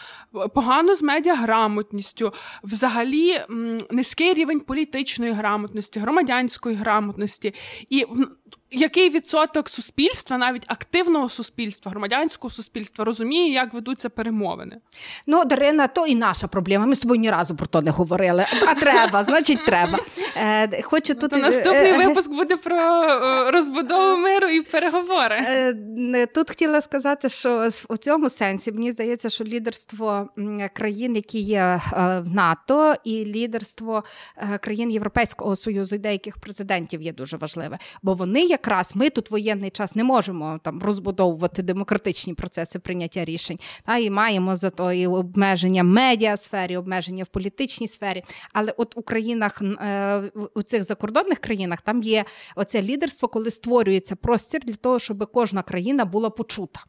погано 0.55 0.95
з 0.95 1.03
медіаграмотністю, 1.03 2.33
взагалі 2.63 3.41
низький 3.91 4.35
рівень 4.35 4.61
політичної 4.61 5.33
грамотності, 5.33 6.01
громадянської 6.01 6.77
грамотності. 6.77 7.55
І 7.89 8.07
який 8.71 9.11
відсоток 9.11 9.69
суспільства, 9.69 10.39
навіть 10.39 10.65
активного 10.67 11.29
суспільства, 11.29 11.91
громадянського 11.91 12.51
суспільства, 12.51 13.05
розуміє, 13.05 13.53
як 13.53 13.75
ведуться 13.75 14.09
перемовини? 14.09 14.77
Ну, 15.27 15.45
Дарина, 15.45 15.87
то 15.87 16.07
і 16.07 16.15
наша 16.15 16.47
проблема. 16.47 16.87
Ми 16.87 16.95
з 16.95 16.99
тобою 16.99 17.21
ні 17.21 17.31
разу 17.31 17.57
про 17.57 17.67
то 17.67 17.83
не 17.83 17.91
говорили. 17.91 18.45
А 18.67 18.75
треба, 18.75 19.25
значить, 19.31 19.67
треба. 19.67 19.99
Е, 20.37 20.83
хочу 20.83 21.13
ну, 21.15 21.21
тут... 21.21 21.31
То 21.31 21.37
Наступний 21.37 21.91
е, 21.91 22.07
випуск 22.07 22.31
буде 22.31 22.57
про 22.57 22.77
е, 22.77 23.51
розбудову 23.51 24.17
миру 24.17 24.49
і 24.49 24.61
переговори. 24.61 25.45
Тут 26.35 26.49
хотіла 26.49 26.81
сказати, 26.81 27.29
що 27.29 27.69
в 27.91 27.99
цьому 27.99 28.31
сенсі 28.31 28.73
мені 28.73 28.93
здається, 28.93 29.29
що 29.29 29.45
лідерство 29.45 30.29
країн, 30.73 31.17
які 31.17 31.41
є 31.41 31.81
в 31.97 32.35
НАТО, 32.35 32.95
і 33.05 33.25
лідерство 33.25 34.05
країн 34.61 34.91
Європейського 34.91 35.57
союзу 35.57 35.97
і 35.97 35.99
деяких 35.99 36.37
президентів 36.37 37.03
є 37.03 37.13
дуже 37.13 37.37
важливе, 37.37 37.79
бо 38.03 38.15
вони 38.15 38.41
як 38.41 38.60
якраз 38.61 38.93
ми 38.97 39.11
тут 39.11 39.31
воєнний 39.31 39.71
час 39.71 39.97
не 39.97 40.05
можемо 40.05 40.61
там 40.63 40.83
розбудовувати 40.83 41.63
демократичні 41.63 42.35
процеси 42.35 42.79
прийняття 42.79 43.25
рішень. 43.25 43.59
Та 43.87 43.97
і 43.97 44.11
маємо 44.11 44.57
за 44.57 44.71
то 44.71 44.93
і 44.93 45.07
обмеження 45.07 45.83
в 45.83 45.87
медіасфері, 45.87 46.77
обмеження 46.77 47.25
в 47.25 47.27
політичній 47.27 47.89
сфері. 47.89 48.23
Але 48.53 48.75
от 48.77 48.97
у 48.97 49.03
країнах 49.03 49.63
е, 49.63 50.23
у 50.55 50.63
цих 50.63 50.85
закордонних 50.85 51.39
країнах 51.39 51.81
там 51.81 52.03
є 52.03 52.25
оце 52.57 52.83
лідерство, 52.83 53.29
коли 53.29 53.51
створюється 53.51 54.17
простір 54.17 54.61
для 54.65 54.75
того, 54.75 54.99
щоб 54.99 55.31
кожна 55.33 55.63
країна 55.63 56.05
була 56.05 56.31
почута. 56.31 56.81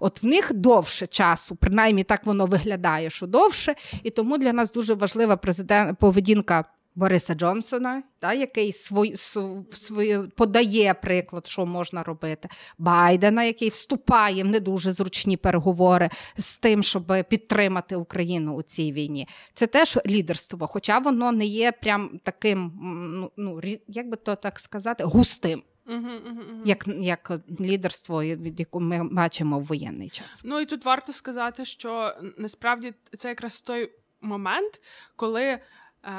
От 0.00 0.22
в 0.22 0.26
них 0.26 0.54
довше 0.54 1.06
часу, 1.06 1.56
принаймні 1.56 2.04
так 2.04 2.26
воно 2.26 2.46
виглядає, 2.46 3.10
що 3.10 3.26
довше, 3.26 3.74
і 4.02 4.10
тому 4.10 4.38
для 4.38 4.52
нас 4.52 4.72
дуже 4.72 4.94
важлива 4.94 5.36
президент 5.36 5.98
поведінка 5.98 6.64
Бориса 6.96 7.34
Джонсона, 7.34 8.02
та, 8.18 8.32
який 8.32 8.72
свой, 8.72 9.16
свой, 9.16 10.28
подає 10.28 10.94
приклад, 10.94 11.46
що 11.46 11.66
можна 11.66 12.02
робити, 12.02 12.48
Байдена, 12.78 13.44
який 13.44 13.68
вступає 13.68 14.44
в 14.44 14.46
не 14.46 14.60
дуже 14.60 14.92
зручні 14.92 15.36
переговори 15.36 16.10
з 16.36 16.58
тим, 16.58 16.82
щоб 16.82 17.24
підтримати 17.28 17.96
Україну 17.96 18.54
у 18.54 18.62
цій 18.62 18.92
війні. 18.92 19.28
Це 19.54 19.66
теж 19.66 19.98
лідерство, 20.06 20.66
хоча 20.66 20.98
воно 20.98 21.32
не 21.32 21.46
є 21.46 21.72
прям 21.72 22.20
таким, 22.24 22.72
ну, 23.14 23.30
ну 23.36 23.60
як 23.88 24.08
би 24.08 24.16
то 24.16 24.36
так 24.36 24.60
сказати, 24.60 25.04
густим. 25.04 25.62
Угу, 25.88 25.98
угу, 25.98 26.40
угу. 26.50 26.62
Як 26.64 26.88
як 26.88 27.32
лідерство, 27.60 28.22
від 28.22 28.60
яку 28.60 28.80
ми 28.80 29.08
бачимо 29.12 29.60
в 29.60 29.64
воєнний 29.64 30.08
час. 30.08 30.42
Ну 30.44 30.60
і 30.60 30.66
тут 30.66 30.84
варто 30.84 31.12
сказати, 31.12 31.64
що 31.64 32.14
насправді 32.38 32.94
це 33.16 33.28
якраз 33.28 33.60
той 33.60 33.92
момент, 34.20 34.80
коли 35.16 35.58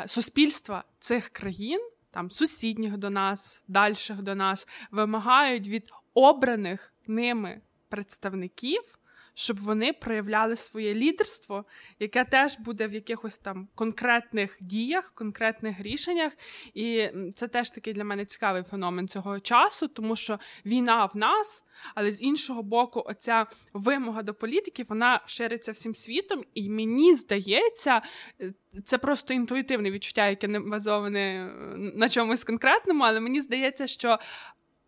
суспільства 0.08 0.84
цих 1.00 1.30
країн, 1.30 1.90
там 2.12 2.32
сусідніх 2.32 2.98
до 2.98 3.10
нас, 3.10 3.64
дальших 3.68 4.22
до 4.22 4.36
нас, 4.36 4.68
вимагають 4.92 5.68
від 5.68 5.92
обраних 6.14 6.94
ними 7.08 7.62
представників 7.90 9.00
щоб 9.40 9.60
вони 9.60 9.94
проявляли 9.94 10.56
своє 10.56 10.94
лідерство, 10.94 11.66
яке 12.00 12.26
теж 12.26 12.60
буде 12.60 12.88
в 12.88 12.94
якихось 12.94 13.38
там 13.38 13.68
конкретних 13.76 14.58
діях, 14.62 15.12
конкретних 15.16 15.82
рішеннях. 15.82 16.34
І 16.74 17.10
це 17.36 17.48
теж 17.48 17.70
такий 17.70 17.94
для 17.94 18.04
мене 18.04 18.26
цікавий 18.26 18.64
феномен 18.64 19.08
цього 19.08 19.40
часу, 19.40 19.88
тому 19.88 20.16
що 20.16 20.40
війна 20.66 21.06
в 21.06 21.18
нас, 21.18 21.66
але 21.96 22.12
з 22.12 22.22
іншого 22.22 22.64
боку, 22.64 23.04
оця 23.06 23.46
вимога 23.74 24.24
до 24.24 24.34
політики 24.34 24.86
вона 24.90 25.22
шириться 25.26 25.72
всім 25.72 25.96
світом, 25.96 26.44
і 26.54 26.70
мені 26.70 27.16
здається, 27.16 28.02
е, 28.42 28.54
це 28.86 28.98
просто 28.98 29.34
інтуїтивне 29.34 29.92
відчуття, 29.92 30.28
яке 30.28 30.48
не 30.48 30.60
базоване 30.60 31.20
е, 31.20 31.52
на 31.78 32.10
чомусь 32.10 32.44
конкретному, 32.44 33.04
але 33.04 33.20
мені 33.20 33.42
здається, 33.42 33.88
що 33.88 34.20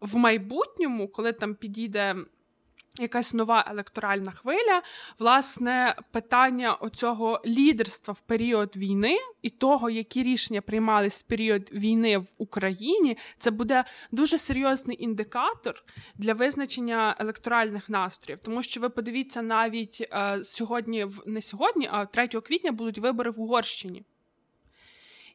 в 0.02 0.16
майбутньому, 0.16 1.08
коли 1.08 1.34
там 1.34 1.56
підійде 1.56 2.16
якась 3.00 3.34
нова 3.34 3.66
електоральна 3.68 4.32
хвиля, 4.32 4.82
власне, 5.20 5.96
питання 6.12 6.74
оцього 6.74 7.42
лідерства 7.46 8.14
в 8.14 8.22
період 8.22 8.78
війни 8.78 9.18
і 9.42 9.50
того, 9.50 9.90
які 9.90 10.24
рішення 10.24 10.62
приймались 10.62 11.24
в 11.24 11.28
період 11.28 11.74
війни 11.74 12.18
в 12.18 12.28
Україні, 12.38 13.18
це 13.38 13.52
буде 13.52 13.84
дуже 14.12 14.38
серйозний 14.38 15.04
індикатор 15.04 15.84
для 16.16 16.34
визначення 16.34 17.16
електоральних 17.20 17.90
настроїв. 17.90 18.40
Тому 18.40 18.64
що 18.64 18.82
ви 18.82 18.90
подивіться 18.90 19.42
навіть 19.42 20.08
е, 20.12 20.40
сьогодні, 20.44 21.04
в 21.04 21.24
не 21.26 21.42
сьогодні, 21.42 21.90
а 21.92 22.06
3 22.06 22.28
квітня 22.28 22.72
будуть 22.72 22.98
вибори 22.98 23.32
в 23.32 23.42
Угорщині. 23.42 24.04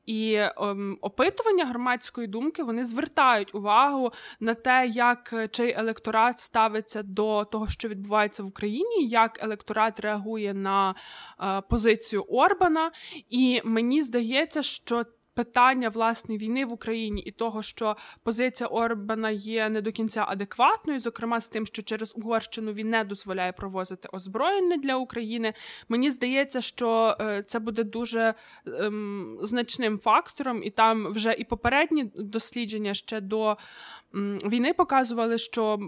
І 0.06 0.34
ем, 0.34 0.98
опитування 1.00 1.66
громадської 1.66 2.26
думки 2.26 2.62
вони 2.62 2.84
звертають 2.84 3.54
увагу 3.54 4.12
на 4.40 4.54
те, 4.54 4.86
як 4.86 5.34
чий 5.50 5.72
електорат 5.72 6.40
ставиться 6.40 7.02
до 7.02 7.44
того, 7.44 7.68
що 7.68 7.88
відбувається 7.88 8.42
в 8.42 8.46
Україні, 8.46 9.08
як 9.08 9.42
електорат 9.42 10.00
реагує 10.00 10.54
на 10.54 10.94
е, 11.40 11.60
позицію 11.60 12.22
Орбана. 12.22 12.90
І 13.30 13.60
мені 13.64 14.02
здається, 14.02 14.62
що 14.62 15.04
питання 15.34 15.88
власне 15.88 16.36
війни 16.36 16.64
в 16.64 16.72
Україні 16.72 17.22
і 17.22 17.30
того, 17.30 17.62
що 17.62 17.96
позиція 18.22 18.68
Орбана 18.68 19.30
є 19.30 19.68
не 19.68 19.80
до 19.80 19.92
кінця 19.92 20.24
адекватною, 20.28 21.00
зокрема 21.00 21.40
з 21.40 21.48
тим, 21.48 21.66
що 21.66 21.82
через 21.82 22.12
Угорщину 22.16 22.72
він 22.72 22.90
не 22.90 23.04
дозволяє 23.04 23.52
провозити 23.52 24.08
озброєння 24.12 24.76
для 24.76 24.96
України. 24.96 25.54
Мені 25.88 26.10
здається, 26.10 26.60
що 26.60 27.16
е, 27.20 27.44
це 27.46 27.58
буде 27.58 27.84
дуже 27.84 28.34
ем, 28.66 29.38
значним 29.42 29.98
фактором, 29.98 30.62
і 30.62 30.70
там 30.70 31.10
вже 31.10 31.32
і 31.32 31.44
попередні 31.44 32.10
дослідження 32.14 32.94
ще 32.94 33.20
до 33.20 33.56
війни 34.44 34.72
показували, 34.72 35.38
що 35.38 35.80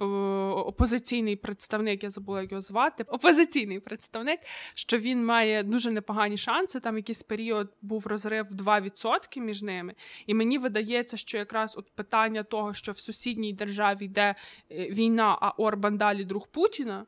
опозиційний 0.00 1.36
представник, 1.36 2.04
я 2.04 2.10
забула 2.10 2.42
його 2.42 2.60
звати. 2.60 3.04
Опозиційний 3.04 3.80
представник, 3.80 4.40
що 4.74 4.98
він 4.98 5.24
має 5.24 5.62
дуже 5.62 5.90
непогані 5.90 6.36
шанси. 6.36 6.80
Там 6.80 6.96
якийсь 6.96 7.22
період 7.22 7.72
був 7.82 8.06
розрив 8.06 8.46
2% 8.52 9.40
між 9.40 9.62
ними. 9.62 9.94
І 10.26 10.34
мені 10.34 10.58
видається, 10.58 11.16
що 11.16 11.38
якраз 11.38 11.76
от 11.76 11.90
питання 11.90 12.42
того, 12.42 12.74
що 12.74 12.92
в 12.92 12.98
сусідній 12.98 13.52
державі 13.52 14.04
йде 14.04 14.34
е, 14.70 14.90
війна, 14.90 15.38
а 15.40 15.50
Орбан 15.50 15.96
далі 15.96 16.24
друг 16.24 16.48
Путіна, 16.48 17.06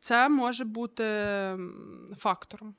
це 0.00 0.28
може 0.28 0.64
бути 0.64 1.04
фактором. 2.16 2.74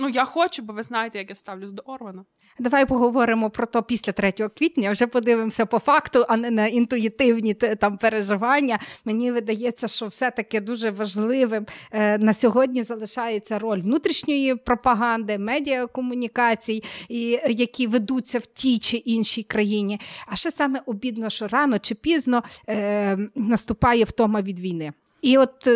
Ну, 0.00 0.08
я 0.08 0.24
хочу, 0.24 0.62
бо 0.62 0.72
ви 0.72 0.82
знаєте, 0.82 1.18
як 1.18 1.30
я 1.30 1.36
ставлюсь 1.36 1.72
до 1.72 1.82
Орбана. 1.86 2.24
Давай 2.58 2.86
поговоримо 2.86 3.50
про 3.50 3.66
то 3.66 3.82
після 3.82 4.12
3 4.12 4.32
квітня. 4.32 4.90
Вже 4.92 5.06
подивимося 5.06 5.66
по 5.66 5.78
факту, 5.78 6.24
а 6.28 6.36
не 6.36 6.50
на 6.50 6.66
інтуїтивні 6.66 7.54
там 7.54 7.96
переживання. 7.96 8.78
Мені 9.04 9.32
видається, 9.32 9.88
що 9.88 10.06
все-таки 10.06 10.60
дуже 10.60 10.90
важливим 10.90 11.66
е, 11.92 12.18
на 12.18 12.32
сьогодні 12.34 12.82
залишається 12.82 13.58
роль 13.58 13.80
внутрішньої 13.80 14.54
пропаганди, 14.54 15.38
медіакомунікацій, 15.38 16.82
і 17.08 17.40
які 17.48 17.86
ведуться 17.86 18.38
в 18.38 18.46
тій 18.46 18.78
чи 18.78 18.96
іншій 18.96 19.42
країні. 19.42 20.00
А 20.26 20.36
ще 20.36 20.50
саме 20.50 20.80
обідно, 20.86 21.30
що 21.30 21.48
рано 21.48 21.78
чи 21.78 21.94
пізно 21.94 22.42
е, 22.68 23.18
наступає 23.34 24.04
втома 24.04 24.42
від 24.42 24.60
війни. 24.60 24.92
І 25.22 25.38
от 25.38 25.68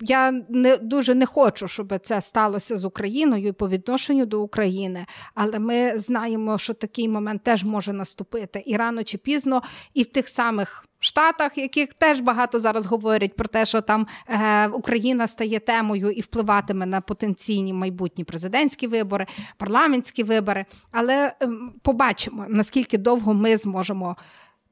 я 0.00 0.32
не 0.48 0.76
дуже 0.76 1.14
не 1.14 1.26
хочу, 1.26 1.68
щоб 1.68 1.98
це 2.02 2.20
сталося 2.20 2.78
з 2.78 2.84
Україною 2.84 3.54
по 3.54 3.68
відношенню 3.68 4.26
до 4.26 4.42
України, 4.42 5.06
але 5.34 5.58
ми 5.58 5.98
знаємо, 5.98 6.58
що 6.58 6.74
такий 6.74 7.08
момент 7.08 7.42
теж 7.42 7.64
може 7.64 7.92
наступити 7.92 8.62
і 8.66 8.76
рано 8.76 9.04
чи 9.04 9.18
пізно, 9.18 9.62
і 9.94 10.02
в 10.02 10.06
тих 10.06 10.28
самих. 10.28 10.84
Штатах, 11.00 11.58
яких 11.58 11.94
теж 11.94 12.20
багато 12.20 12.58
зараз 12.58 12.86
говорять 12.86 13.36
про 13.36 13.48
те, 13.48 13.66
що 13.66 13.80
там 13.80 14.06
е, 14.28 14.68
Україна 14.68 15.26
стає 15.26 15.58
темою 15.58 16.10
і 16.10 16.20
впливатиме 16.20 16.86
на 16.86 17.00
потенційні 17.00 17.72
майбутні 17.72 18.24
президентські 18.24 18.86
вибори, 18.86 19.26
парламентські 19.56 20.22
вибори. 20.22 20.64
Але 20.90 21.14
е, 21.42 21.48
побачимо 21.82 22.46
наскільки 22.48 22.98
довго 22.98 23.34
ми 23.34 23.56
зможемо 23.56 24.16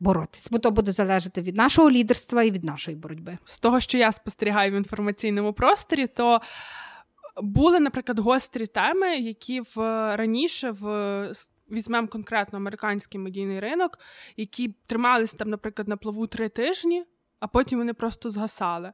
боротись, 0.00 0.48
бо 0.50 0.58
то 0.58 0.70
буде 0.70 0.92
залежати 0.92 1.42
від 1.42 1.56
нашого 1.56 1.90
лідерства 1.90 2.42
і 2.42 2.50
від 2.50 2.64
нашої 2.64 2.96
боротьби. 2.96 3.38
З 3.44 3.58
того, 3.58 3.80
що 3.80 3.98
я 3.98 4.12
спостерігаю 4.12 4.72
в 4.72 4.74
інформаційному 4.74 5.52
просторі, 5.52 6.06
то 6.06 6.40
були, 7.42 7.80
наприклад, 7.80 8.18
гострі 8.18 8.66
теми, 8.66 9.16
які 9.16 9.60
в 9.60 9.76
раніше 10.16 10.70
в. 10.70 11.32
Візьмемо 11.70 12.08
конкретно 12.08 12.58
американський 12.58 13.20
медійний 13.20 13.60
ринок, 13.60 13.98
які 14.36 14.74
тримались 14.86 15.34
там, 15.34 15.50
наприклад, 15.50 15.88
на 15.88 15.96
плаву 15.96 16.26
три 16.26 16.48
тижні, 16.48 17.04
а 17.40 17.46
потім 17.46 17.78
вони 17.78 17.94
просто 17.94 18.30
згасали. 18.30 18.92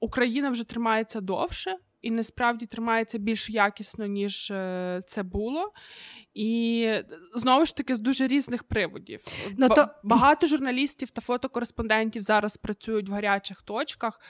Україна 0.00 0.50
вже 0.50 0.64
тримається 0.64 1.20
довше, 1.20 1.76
і 2.04 2.10
насправді 2.10 2.66
тримається 2.66 3.18
більш 3.18 3.50
якісно, 3.50 4.06
ніж 4.06 4.50
е, 4.50 5.02
це 5.06 5.22
було. 5.22 5.72
І 6.34 6.90
знову 7.34 7.64
ж 7.64 7.76
таки 7.76 7.94
з 7.94 7.98
дуже 7.98 8.26
різних 8.26 8.64
приводів. 8.64 9.20
Ну, 9.58 9.68
то... 9.68 9.86
Багато 10.02 10.46
журналістів 10.46 11.10
та 11.10 11.20
фотокореспондентів 11.20 12.22
зараз 12.22 12.56
працюють 12.56 13.08
в 13.08 13.12
гарячих 13.12 13.62
точках. 13.62 14.20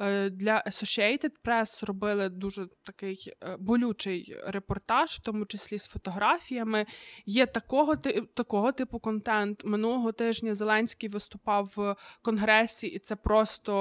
Е, 0.00 0.30
для 0.30 0.62
Associated 0.66 1.30
Press 1.44 1.86
робили 1.86 2.28
дуже 2.28 2.68
такий 2.82 3.32
е, 3.42 3.56
болючий 3.60 4.36
репортаж, 4.46 5.10
в 5.10 5.20
тому 5.20 5.46
числі 5.46 5.78
з 5.78 5.86
фотографіями. 5.86 6.86
Є 7.26 7.46
такого 7.46 7.96
такого 8.34 8.72
типу 8.72 8.98
контент. 8.98 9.64
Минулого 9.64 10.12
тижня 10.12 10.54
Зеленський 10.54 11.08
виступав 11.08 11.72
в 11.76 11.96
конгресі, 12.22 12.86
і 12.86 12.98
це 12.98 13.16
просто 13.16 13.72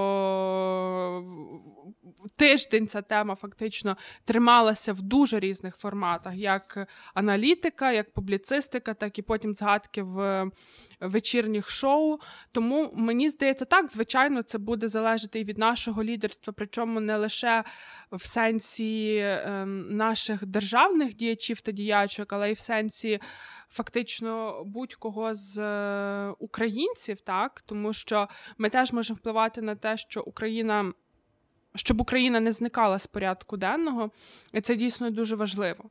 тиждень 2.35 2.87
ця 2.87 3.01
тема 3.01 3.34
фактично 3.35 3.97
трималася 4.25 4.93
в 4.93 5.01
дуже 5.01 5.39
різних 5.39 5.77
форматах, 5.77 6.35
як 6.35 6.87
аналітика, 7.13 7.91
як 7.91 8.13
публіцистика, 8.13 8.93
так 8.93 9.19
і 9.19 9.21
потім 9.21 9.53
згадки 9.53 10.01
в 10.01 10.45
вечірніх 11.01 11.69
шоу. 11.69 12.17
Тому 12.51 12.91
мені 12.93 13.29
здається, 13.29 13.65
так, 13.65 13.91
звичайно, 13.91 14.41
це 14.41 14.57
буде 14.57 14.87
залежати 14.87 15.39
і 15.39 15.43
від 15.43 15.57
нашого 15.57 16.03
лідерства, 16.03 16.53
причому 16.57 16.99
не 16.99 17.17
лише 17.17 17.63
в 18.11 18.25
сенсі 18.25 19.15
е, 19.15 19.65
наших 19.89 20.45
державних 20.45 21.15
діячів 21.15 21.61
та 21.61 21.71
діячок, 21.71 22.33
але 22.33 22.49
й 22.51 22.53
в 22.53 22.59
сенсі. 22.59 23.19
Фактично 23.69 24.63
будь-кого 24.65 25.33
з 25.33 25.57
е, 25.57 26.35
українців, 26.39 27.19
так 27.19 27.61
тому 27.61 27.93
що 27.93 28.27
ми 28.57 28.69
теж 28.69 28.93
можемо 28.93 29.17
впливати 29.17 29.61
на 29.61 29.75
те, 29.75 29.97
що 29.97 30.21
Україна, 30.21 30.93
щоб 31.75 32.01
Україна 32.01 32.39
не 32.39 32.51
зникала 32.51 32.99
з 32.99 33.07
порядку 33.07 33.57
денного, 33.57 34.11
і 34.53 34.61
це 34.61 34.75
дійсно 34.75 35.09
дуже 35.09 35.35
важливо. 35.35 35.83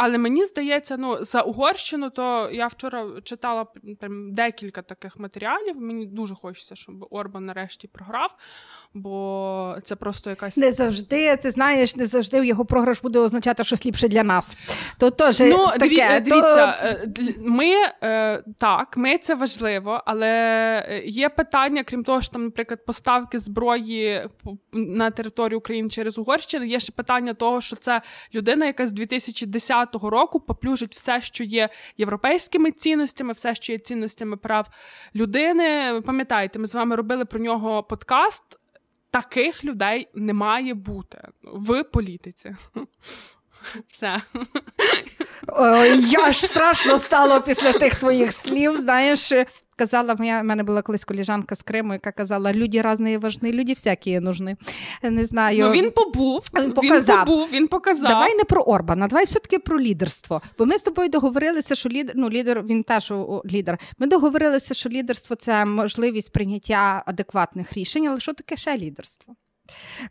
Але 0.00 0.18
мені 0.18 0.44
здається, 0.44 0.96
ну 0.96 1.24
за 1.24 1.40
Угорщину, 1.40 2.10
то 2.10 2.50
я 2.52 2.66
вчора 2.66 3.06
читала 3.24 3.66
прям 4.00 4.34
декілька 4.34 4.82
таких 4.82 5.18
матеріалів. 5.18 5.80
Мені 5.80 6.06
дуже 6.06 6.34
хочеться, 6.34 6.76
щоб 6.76 7.06
Орбан 7.10 7.46
нарешті 7.46 7.88
програв, 7.88 8.36
бо 8.94 9.76
це 9.84 9.96
просто 9.96 10.30
якась 10.30 10.56
не 10.56 10.72
завжди. 10.72 11.36
Ти 11.36 11.50
знаєш, 11.50 11.96
не 11.96 12.06
завжди 12.06 12.46
його 12.46 12.64
програш 12.64 13.00
буде 13.00 13.18
означати, 13.18 13.64
що 13.64 13.76
сліпше 13.76 14.08
для 14.08 14.22
нас. 14.22 14.58
То 14.98 15.10
теж 15.10 15.40
ну, 15.40 15.66
таке. 15.66 16.20
Диві, 16.20 16.30
дивіться, 16.30 16.66
то... 16.66 17.22
Е, 17.22 17.34
ми 17.38 17.74
е, 18.02 18.42
так, 18.58 18.96
ми 18.96 19.18
це 19.18 19.34
важливо, 19.34 20.02
але 20.06 21.02
є 21.04 21.28
питання, 21.28 21.84
крім 21.84 22.04
того, 22.04 22.22
що 22.22 22.32
там, 22.32 22.44
наприклад, 22.44 22.84
поставки 22.86 23.38
зброї 23.38 24.28
на 24.72 25.10
територію 25.10 25.58
України 25.58 25.90
через 25.90 26.18
Угорщину. 26.18 26.64
Є 26.64 26.80
ще 26.80 26.92
питання 26.92 27.34
того, 27.34 27.60
що 27.60 27.76
це 27.76 28.02
людина, 28.34 28.66
яка 28.66 28.88
з 28.88 28.92
2010 28.92 29.87
2020 29.92 30.10
року 30.10 30.40
поплюжить 30.40 30.94
все, 30.94 31.20
що 31.20 31.44
є 31.44 31.68
європейськими 31.96 32.72
цінностями, 32.72 33.32
все, 33.32 33.54
що 33.54 33.72
є 33.72 33.78
цінностями 33.78 34.36
прав 34.36 34.68
людини. 35.14 36.00
Пам'ятаєте, 36.06 36.58
ми 36.58 36.66
з 36.66 36.74
вами 36.74 36.96
робили 36.96 37.24
про 37.24 37.40
нього 37.40 37.82
подкаст. 37.82 38.44
Таких 39.10 39.64
людей 39.64 40.08
не 40.14 40.32
має 40.32 40.74
бути 40.74 41.28
в 41.42 41.82
політиці. 41.84 42.56
Все. 43.88 44.20
Ой, 45.48 46.04
Я 46.10 46.32
ж 46.32 46.46
страшно 46.46 46.98
стало 46.98 47.40
після 47.40 47.72
тих 47.72 47.94
твоїх 47.94 48.32
слів. 48.32 48.76
Знаєш, 48.76 49.32
казала, 49.76 50.14
моя 50.18 50.40
в 50.40 50.44
мене 50.44 50.62
була 50.62 50.82
колись 50.82 51.04
коліжанка 51.04 51.54
з 51.54 51.62
Криму, 51.62 51.92
яка 51.92 52.12
казала, 52.12 52.52
люди 52.52 52.82
різні 52.82 53.18
важні, 53.18 53.52
люди 53.52 53.72
всякі 53.72 54.20
нужні. 54.20 54.56
Не 55.02 55.24
знаю. 55.24 55.64
Ну 55.64 55.70
він 55.70 55.90
побув, 55.90 56.44
він 56.58 56.72
показав. 56.72 57.18
Він 57.18 57.24
побув, 57.26 57.48
він 57.52 57.68
показав. 57.68 58.10
Давай 58.10 58.36
не 58.36 58.44
про 58.44 58.62
Орбана, 58.62 59.06
давай 59.06 59.24
все-таки 59.24 59.58
про 59.58 59.80
лідерство. 59.80 60.42
Бо 60.58 60.66
ми 60.66 60.78
з 60.78 60.82
тобою 60.82 61.08
договорилися, 61.08 61.74
що 61.74 61.88
лідер, 61.88 62.14
ну 62.16 62.30
лідер, 62.30 62.62
він 62.62 62.82
теж 62.82 63.12
лідер. 63.50 63.78
Ми 63.98 64.06
договорилися, 64.06 64.74
що 64.74 64.88
лідерство 64.88 65.36
це 65.36 65.64
можливість 65.64 66.32
прийняття 66.32 67.02
адекватних 67.06 67.72
рішень, 67.72 68.06
але 68.06 68.20
що 68.20 68.32
таке 68.32 68.56
ще 68.56 68.78
лідерство? 68.78 69.34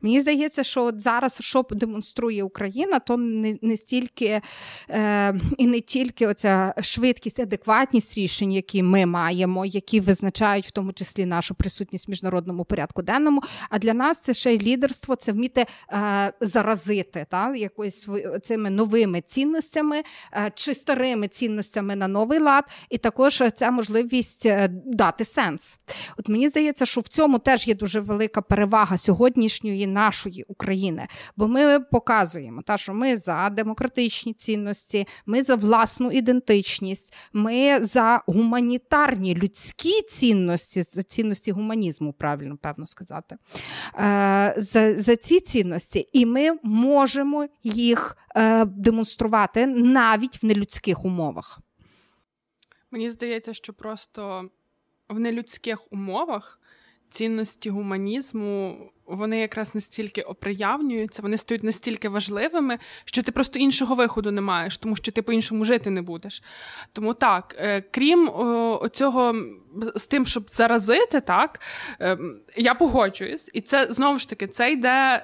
Мені 0.02 0.22
здається, 0.22 0.64
що 0.64 0.84
от 0.84 1.00
зараз, 1.00 1.38
що 1.42 1.66
демонструє 1.72 2.44
Україна, 2.44 3.00
то 3.00 3.18
не 3.18 3.58
не 3.62 3.78
стільки 3.78 4.42
е, 4.90 5.40
і 5.58 5.68
не 5.68 5.80
тільки 5.80 6.28
оця 6.28 6.74
швидкість, 6.82 7.40
адекватність 7.40 8.18
рішень, 8.18 8.52
які 8.52 8.84
ми 8.84 9.06
маємо, 9.06 9.66
які 9.66 10.00
визначають 10.00 10.68
в 10.68 10.72
тому 10.72 10.94
числі 10.94 11.26
нашу 11.26 11.56
присутність 11.56 12.08
в 12.08 12.10
міжнародному 12.10 12.66
порядку 12.66 13.02
денному. 13.02 13.42
А 13.70 13.80
для 13.80 13.94
нас 13.94 14.22
це 14.22 14.34
ще 14.34 14.54
й 14.54 14.62
лідерство, 14.62 15.16
це 15.16 15.32
вміти 15.32 15.66
е, 15.92 16.34
заразити 16.42 17.26
та, 17.30 17.56
якоюсь 17.56 18.10
цими 18.44 18.70
новими 18.70 19.24
цінностями 19.28 20.04
е, 20.34 20.52
чи 20.56 20.74
старими 20.74 21.28
цінностями 21.28 21.96
на 21.96 22.08
новий 22.08 22.40
лад, 22.40 22.64
і 22.90 22.98
також 22.98 23.44
ця 23.56 23.72
можливість 23.72 24.46
е, 24.46 24.68
дати 24.86 25.26
сенс. 25.26 25.80
От 26.18 26.30
мені 26.30 26.50
здається, 26.50 26.86
що 26.86 27.02
в 27.02 27.08
цьому 27.08 27.40
теж 27.40 27.68
є 27.68 27.76
дуже 27.76 28.00
велика 28.00 28.42
перевага 28.42 28.98
сьогодні 28.98 29.47
сьогоднішньої 29.50 29.88
нашої 29.88 30.44
України. 30.48 31.08
Бо 31.38 31.48
ми 31.48 31.80
показуємо, 31.80 32.62
та, 32.62 32.78
що 32.78 32.94
ми 32.94 33.18
за 33.18 33.50
демократичні 33.50 34.34
цінності, 34.34 35.08
ми 35.26 35.44
за 35.44 35.56
власну 35.56 36.12
ідентичність, 36.12 37.14
ми 37.34 37.80
за 37.82 38.22
гуманітарні 38.28 39.36
людські 39.36 40.02
цінності, 40.02 40.84
цінності 40.84 41.52
гуманізму, 41.52 42.14
правильно 42.14 42.58
певно 42.58 42.88
сказати, 42.88 43.38
е, 44.00 44.54
за, 44.58 45.02
за 45.02 45.16
ці 45.16 45.40
цінності, 45.40 46.10
і 46.14 46.26
ми 46.26 46.52
можемо 46.64 47.48
їх 47.64 48.18
е, 48.36 48.66
демонструвати 48.66 49.68
навіть 49.68 50.44
в 50.44 50.46
нелюдських 50.46 51.06
умовах. 51.06 51.60
Мені 52.92 53.10
здається, 53.10 53.54
що 53.54 53.74
просто 53.74 54.50
в 55.10 55.20
нелюдських 55.20 55.92
умовах 55.92 56.60
цінності 57.10 57.70
гуманізму 57.70 58.78
вони 59.08 59.40
якраз 59.40 59.76
настільки 59.76 60.22
оприявнюються, 60.22 61.22
вони 61.22 61.38
стають 61.38 61.64
настільки 61.64 62.10
важливими, 62.10 62.78
що 63.06 63.24
ти 63.24 63.32
просто 63.32 63.60
іншого 63.60 63.96
виходу 63.96 64.32
не 64.32 64.42
маєш, 64.42 64.78
тому 64.78 64.96
що 64.96 65.12
ти 65.12 65.22
по-іншому 65.22 65.66
жити 65.66 65.90
не 65.90 66.02
будеш. 66.02 66.44
Тому 66.94 67.14
так, 67.14 67.56
е, 67.60 67.82
крім 67.92 68.32
цього, 68.94 69.36
з 69.96 70.08
тим, 70.08 70.26
щоб 70.26 70.50
заразити, 70.50 71.22
так 71.22 71.60
ем, 72.00 72.40
я 72.56 72.74
погоджуюсь, 72.76 73.52
і 73.54 73.62
це 73.62 73.88
знову 73.90 74.20
ж 74.20 74.30
таки 74.30 74.48
це 74.48 74.72
йде. 74.72 75.24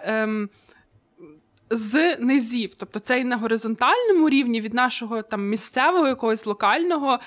Ем, 1.73 1.77
з 1.77 2.17
низів, 2.17 2.73
тобто 2.77 2.99
це 2.99 3.19
і 3.19 3.23
на 3.23 3.37
горизонтальному 3.37 4.29
рівні 4.29 4.61
від 4.61 4.73
нашого 4.73 5.21
там 5.21 5.49
місцевого 5.49 6.07
якогось 6.07 6.45
локального 6.45 7.19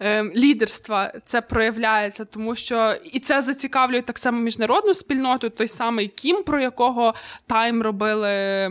е, 0.00 0.24
лідерства 0.36 1.12
це 1.24 1.40
проявляється, 1.40 2.24
тому 2.24 2.54
що 2.54 2.94
і 3.12 3.20
це 3.20 3.42
зацікавлює 3.42 4.02
так 4.02 4.18
само 4.18 4.40
міжнародну 4.40 4.94
спільноту, 4.94 5.50
той 5.50 5.68
самий 5.68 6.08
Кім, 6.08 6.42
про 6.42 6.60
якого 6.60 7.14
Тайм 7.46 7.82
робили 7.82 8.68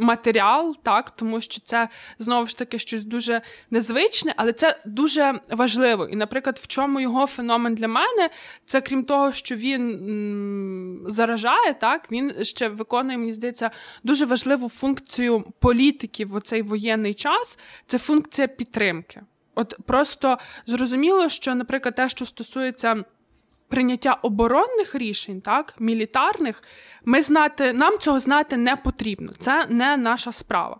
матеріал, 0.00 0.76
так? 0.82 1.10
Тому 1.10 1.40
що 1.40 1.60
це 1.60 1.88
знову 2.18 2.46
ж 2.46 2.58
таки 2.58 2.78
щось 2.78 3.04
дуже 3.04 3.40
незвичне, 3.70 4.34
але 4.36 4.52
це 4.52 4.78
дуже 4.84 5.40
важливо. 5.50 6.04
І, 6.06 6.16
наприклад, 6.16 6.58
в 6.62 6.66
чому 6.66 7.00
його 7.00 7.26
феномен 7.26 7.74
для 7.74 7.88
мене, 7.88 8.30
це 8.66 8.80
крім 8.80 9.04
того, 9.04 9.32
що 9.32 9.54
він 9.54 9.90
м, 9.90 11.04
заражає, 11.08 11.74
так? 11.74 12.12
Він 12.12 12.44
ще 12.44 12.68
виконує, 12.68 13.18
мені 13.18 13.32
здається, 13.32 13.70
дуже 14.04 14.24
важливу 14.36 14.68
функцію 14.68 15.44
політиків 15.58 16.36
в 16.36 16.40
цей 16.40 16.62
воєнний 16.62 17.14
час. 17.14 17.58
Це 17.86 17.98
функція 17.98 18.48
підтримки. 18.48 19.22
От 19.54 19.74
просто 19.86 20.38
зрозуміло, 20.66 21.28
що, 21.28 21.54
наприклад, 21.54 21.94
те, 21.94 22.08
що 22.08 22.24
стосується. 22.24 23.04
Прийняття 23.68 24.12
оборонних 24.22 24.94
рішень, 24.94 25.40
так, 25.40 25.74
мілітарних, 25.78 26.62
ми 27.04 27.22
знати, 27.22 27.72
нам 27.72 27.98
цього 27.98 28.18
знати 28.18 28.56
не 28.56 28.76
потрібно. 28.76 29.32
Це 29.38 29.66
не 29.66 29.96
наша 29.96 30.32
справа. 30.32 30.76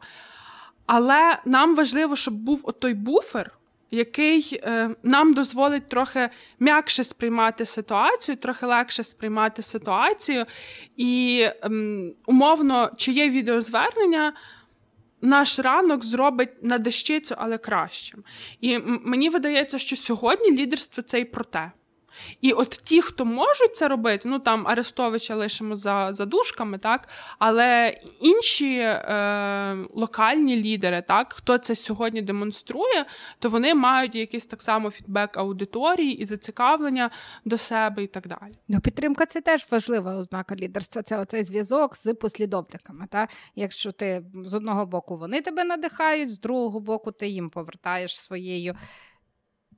Але 0.87 1.39
нам 1.45 1.75
важливо, 1.75 2.17
щоб 2.17 2.35
був 2.35 2.73
той 2.73 2.95
буфер, 2.95 3.51
який 3.91 4.61
е, 4.63 4.91
нам 5.03 5.35
дозволить 5.35 5.89
трохи 5.89 6.31
м'якше 6.61 7.05
сприймати 7.05 7.65
ситуацію, 7.65 8.37
трохи 8.37 8.67
легше 8.67 9.03
сприймати 9.03 9.63
ситуацію. 9.63 10.47
І 10.97 11.41
е, 11.47 11.71
умовно, 12.27 12.91
чиє 12.97 13.31
відеозвернення 13.31 14.33
наш 15.23 15.59
ранок 15.59 16.05
зробить 16.05 16.63
на 16.63 16.79
дещицю, 16.79 17.35
але 17.39 17.59
кращим. 17.59 18.25
І 18.61 18.79
мені 18.85 19.29
видається, 19.31 19.79
що 19.79 19.97
сьогодні 19.97 20.51
лідерство 20.51 21.03
це 21.03 21.21
і 21.21 21.25
про 21.25 21.45
те. 21.45 21.73
І 22.41 22.53
от 22.53 22.81
ті, 22.85 23.03
хто 23.03 23.25
можуть 23.25 23.77
це 23.77 23.89
робити, 23.89 24.29
ну 24.29 24.39
там 24.39 24.69
Арестовича 24.69 25.35
лишимо 25.35 25.77
за 25.77 26.13
за 26.13 26.25
дужками, 26.25 26.79
так, 26.79 27.09
але 27.39 28.01
інші 28.21 28.79
е, 28.79 29.77
локальні 29.95 30.63
лідери, 30.63 31.03
так, 31.03 31.33
хто 31.33 31.59
це 31.59 31.75
сьогодні 31.75 32.23
демонструє, 32.23 33.07
то 33.39 33.49
вони 33.49 33.75
мають 33.75 34.15
якийсь 34.15 34.47
так 34.47 34.63
само 34.63 34.91
фідбек 34.91 35.37
аудиторії 35.37 36.19
і 36.19 36.25
зацікавлення 36.25 37.11
до 37.45 37.59
себе 37.59 38.03
і 38.03 38.07
так 38.07 38.27
далі. 38.29 38.59
Ну, 38.69 38.81
підтримка 38.81 39.27
це 39.27 39.41
теж 39.41 39.67
важлива 39.71 40.17
ознака 40.17 40.57
лідерства. 40.57 41.03
Це 41.03 41.19
оцей 41.19 41.45
зв'язок 41.45 41.97
з 41.97 42.15
послідовниками. 42.15 43.07
Так? 43.11 43.31
Якщо 43.57 43.93
ти 43.93 44.23
з 44.35 44.55
одного 44.55 44.87
боку 44.87 45.17
вони 45.17 45.41
тебе 45.41 45.65
надихають, 45.65 46.31
з 46.31 46.41
другого 46.41 46.81
боку 46.81 47.13
ти 47.13 47.29
їм 47.29 47.51
повертаєш 47.51 48.19
своєю 48.21 48.77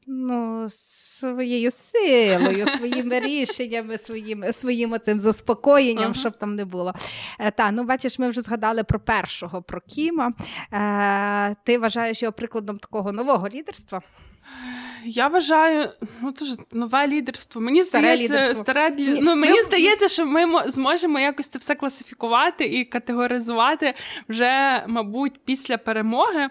ну, 0.09 0.67
своєю 0.71 1.71
силою, 1.71 2.67
своїми 2.67 3.21
рішеннями, 3.25 3.99
своїм 3.99 4.45
своїм 4.53 4.99
цим 5.05 5.19
заспокоєнням, 5.19 6.13
uh-huh. 6.13 6.21
щоб 6.21 6.37
там 6.37 6.55
не 6.55 6.65
було. 6.65 6.95
Е, 7.39 7.51
та, 7.51 7.71
ну 7.71 7.85
бачиш, 7.85 8.19
ми 8.19 8.29
вже 8.29 8.41
згадали 8.41 8.85
про 8.85 9.01
першого, 9.01 9.63
про 9.63 9.81
Кіма. 9.81 10.33
Е, 10.73 11.57
Ти 11.65 11.79
вважаєш 11.79 12.23
його 12.23 12.33
прикладом 12.33 12.79
такого 12.79 13.13
нового 13.13 13.49
лідерства? 13.49 14.03
Я 15.05 15.29
вважаю, 15.29 15.89
ну 16.21 16.33
це 16.33 16.45
ж 16.45 16.57
нове 16.73 17.07
лідерство. 17.07 17.61
Мені 17.61 17.83
старе 17.83 18.07
здається, 18.07 18.35
лідерство. 18.35 18.63
старе 18.63 18.95
ну, 19.21 19.37
мені 19.37 19.63
здається, 19.63 20.09
що 20.09 20.27
ми 20.27 20.71
зможемо 20.71 21.19
якось 21.21 21.49
це 21.49 21.59
все 21.59 21.75
класифікувати 21.75 22.65
і 22.65 22.85
категоризувати 22.85 23.95
вже, 24.29 24.85
мабуть, 24.89 25.41
після 25.45 25.79
перемоги. 25.79 26.49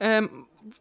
Ем, 0.00 0.30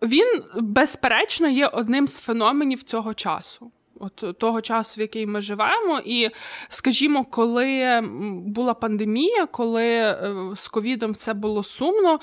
він, 0.01 0.43
безперечно, 0.55 1.47
є 1.47 1.67
одним 1.67 2.07
з 2.07 2.19
феноменів 2.19 2.83
цього 2.83 3.13
часу. 3.13 3.71
От 3.99 4.37
того 4.39 4.61
часу, 4.61 4.97
в 4.97 5.01
який 5.01 5.25
ми 5.25 5.41
живемо, 5.41 6.01
і 6.05 6.29
скажімо, 6.69 7.25
коли 7.25 8.01
була 8.45 8.73
пандемія, 8.73 9.45
коли 9.45 9.85
е, 9.85 10.35
з 10.55 10.67
ковідом 10.67 11.11
все 11.11 11.33
було 11.33 11.63
сумно, 11.63 12.19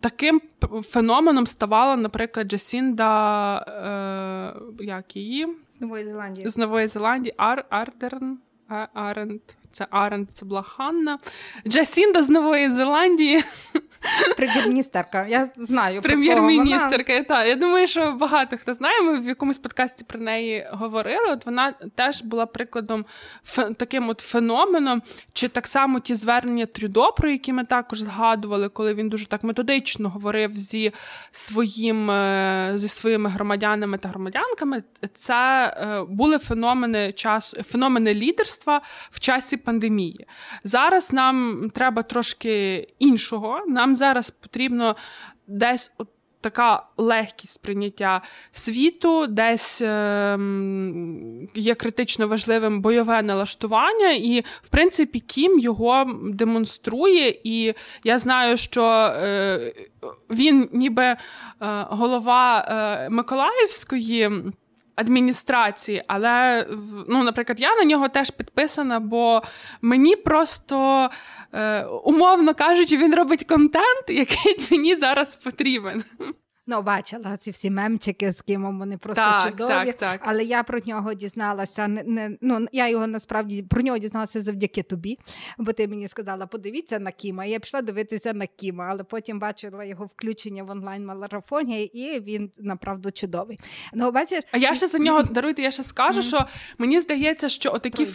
таким 0.00 0.40
феноменом 0.82 1.46
ставала, 1.46 1.96
наприклад, 1.96 2.46
Джасінда 2.46 3.56
е, 4.78 4.84
як 4.84 5.16
її? 5.16 5.48
з 5.72 5.80
Нової 5.80 6.04
Зеландії 6.04 6.48
з 6.48 6.58
Нової 6.58 6.86
Зеландії 6.88 7.34
Ар 7.36 7.64
Ардерн 7.70 8.38
Аренд. 8.94 9.40
Це 9.74 9.86
Аренд, 9.90 10.30
це 10.30 10.46
була 10.46 10.62
Ханна. 10.62 11.18
Джасінда 11.66 12.22
з 12.22 12.30
Нової 12.30 12.70
Зеландії. 12.70 13.44
Прем'єр-міністерка. 14.36 15.26
Я 15.26 15.48
знаю. 15.56 16.00
Прем'єр-міністерка. 16.02 17.22
Та. 17.22 17.44
Я 17.44 17.54
думаю, 17.54 17.86
що 17.86 18.12
багато 18.12 18.56
хто 18.56 18.74
знає. 18.74 19.02
Ми 19.02 19.20
в 19.20 19.28
якомусь 19.28 19.58
подкасті 19.58 20.04
про 20.04 20.20
неї 20.20 20.66
говорили. 20.72 21.30
От 21.30 21.46
вона 21.46 21.72
теж 21.94 22.22
була 22.22 22.46
прикладом 22.46 23.04
таким 23.76 24.08
от 24.08 24.20
феноменом, 24.20 25.02
чи 25.32 25.48
так 25.48 25.66
само 25.66 26.00
ті 26.00 26.14
звернення 26.14 26.66
Трюдо, 26.66 27.12
про 27.12 27.30
які 27.30 27.52
ми 27.52 27.64
також 27.64 27.98
згадували, 27.98 28.68
коли 28.68 28.94
він 28.94 29.08
дуже 29.08 29.26
так 29.26 29.44
методично 29.44 30.08
говорив 30.08 30.50
зі 30.56 30.92
своїм, 31.30 32.10
е, 32.10 32.72
зі 32.74 32.88
своїми 32.88 33.30
громадянами 33.30 33.98
та 33.98 34.08
громадянками. 34.08 34.82
Це 35.14 35.66
е, 35.66 36.04
були 36.08 36.38
феномени 36.38 37.12
часу, 37.12 37.62
феномени 37.62 38.14
лідерства 38.14 38.80
в 39.10 39.20
часі 39.20 39.56
пандемії. 39.64 40.26
Зараз 40.64 41.12
нам 41.12 41.70
треба 41.74 42.02
трошки 42.02 42.86
іншого. 42.98 43.60
Нам 43.66 43.96
зараз 43.96 44.30
потрібно 44.30 44.96
десь 45.46 45.90
от 45.98 46.08
така 46.44 46.86
легкість 46.96 47.54
сприйняття 47.54 48.22
світу, 48.52 49.26
десь 49.26 49.82
е, 49.82 50.38
є 51.54 51.74
критично 51.74 52.28
важливим 52.28 52.80
бойове 52.80 53.22
налаштування, 53.22 54.12
і, 54.12 54.44
в 54.62 54.68
принципі, 54.68 55.20
Кім 55.20 55.58
його 55.58 56.04
демонструє. 56.32 57.40
І 57.44 57.74
я 58.04 58.18
знаю, 58.18 58.56
що 58.56 58.84
е, 58.84 59.72
він 60.30 60.68
ніби 60.72 61.04
е, 61.04 61.16
голова 61.90 62.58
е, 62.58 63.10
Миколаївської 63.10 64.30
адміністрації, 64.96 66.04
але 66.06 66.66
ну, 67.08 67.22
наприклад, 67.22 67.60
я 67.60 67.76
на 67.76 67.84
нього 67.84 68.08
теж 68.08 68.30
підписана, 68.30 69.00
бо 69.00 69.42
мені 69.82 70.16
просто, 70.16 71.10
е, 71.52 71.84
умовно 71.84 72.54
кажучи, 72.54 72.96
він 72.96 73.14
робить 73.14 73.44
контент, 73.44 74.04
який 74.08 74.66
мені 74.70 74.96
зараз 74.96 75.36
потрібен. 75.36 76.04
Ну, 76.66 76.82
бачила 76.82 77.36
ці 77.36 77.50
всі 77.50 77.70
мемчики 77.70 78.32
з 78.32 78.42
кимом 78.42 78.78
вони 78.78 78.98
просто 78.98 79.22
так, 79.22 79.50
чудові. 79.50 79.70
Так, 79.70 79.94
так. 79.94 80.20
Але 80.24 80.44
я 80.44 80.62
про 80.62 80.78
нього 80.86 81.14
дізналася. 81.14 81.88
Не, 81.88 82.02
не, 82.02 82.36
ну, 82.40 82.66
Я 82.72 82.88
його 82.88 83.06
насправді 83.06 83.62
про 83.62 83.82
нього 83.82 83.98
дізналася 83.98 84.40
завдяки 84.40 84.82
тобі, 84.82 85.18
бо 85.58 85.72
ти 85.72 85.88
мені 85.88 86.08
сказала, 86.08 86.46
подивіться 86.46 86.98
на 86.98 87.10
Кіма. 87.10 87.44
Я 87.44 87.58
пішла 87.58 87.82
дивитися 87.82 88.32
на 88.32 88.46
Кіма, 88.46 88.86
але 88.90 89.04
потім 89.04 89.38
бачила 89.38 89.84
його 89.84 90.04
включення 90.04 90.62
в 90.64 90.70
онлайн-марафоні, 90.70 91.84
і 91.84 92.20
він 92.20 92.50
направду 92.58 93.10
чудовий. 93.10 93.58
Ну, 93.92 94.10
бачиш... 94.10 94.40
А 94.52 94.58
я 94.58 94.74
ще 94.74 94.86
за 94.86 94.98
нього 94.98 95.22
даруйте, 95.30 95.62
я 95.62 95.70
ще 95.70 95.82
скажу, 95.82 96.22
що 96.22 96.46
мені 96.78 97.00
здається, 97.00 97.48
що 97.48 97.72
отакі 97.72 98.06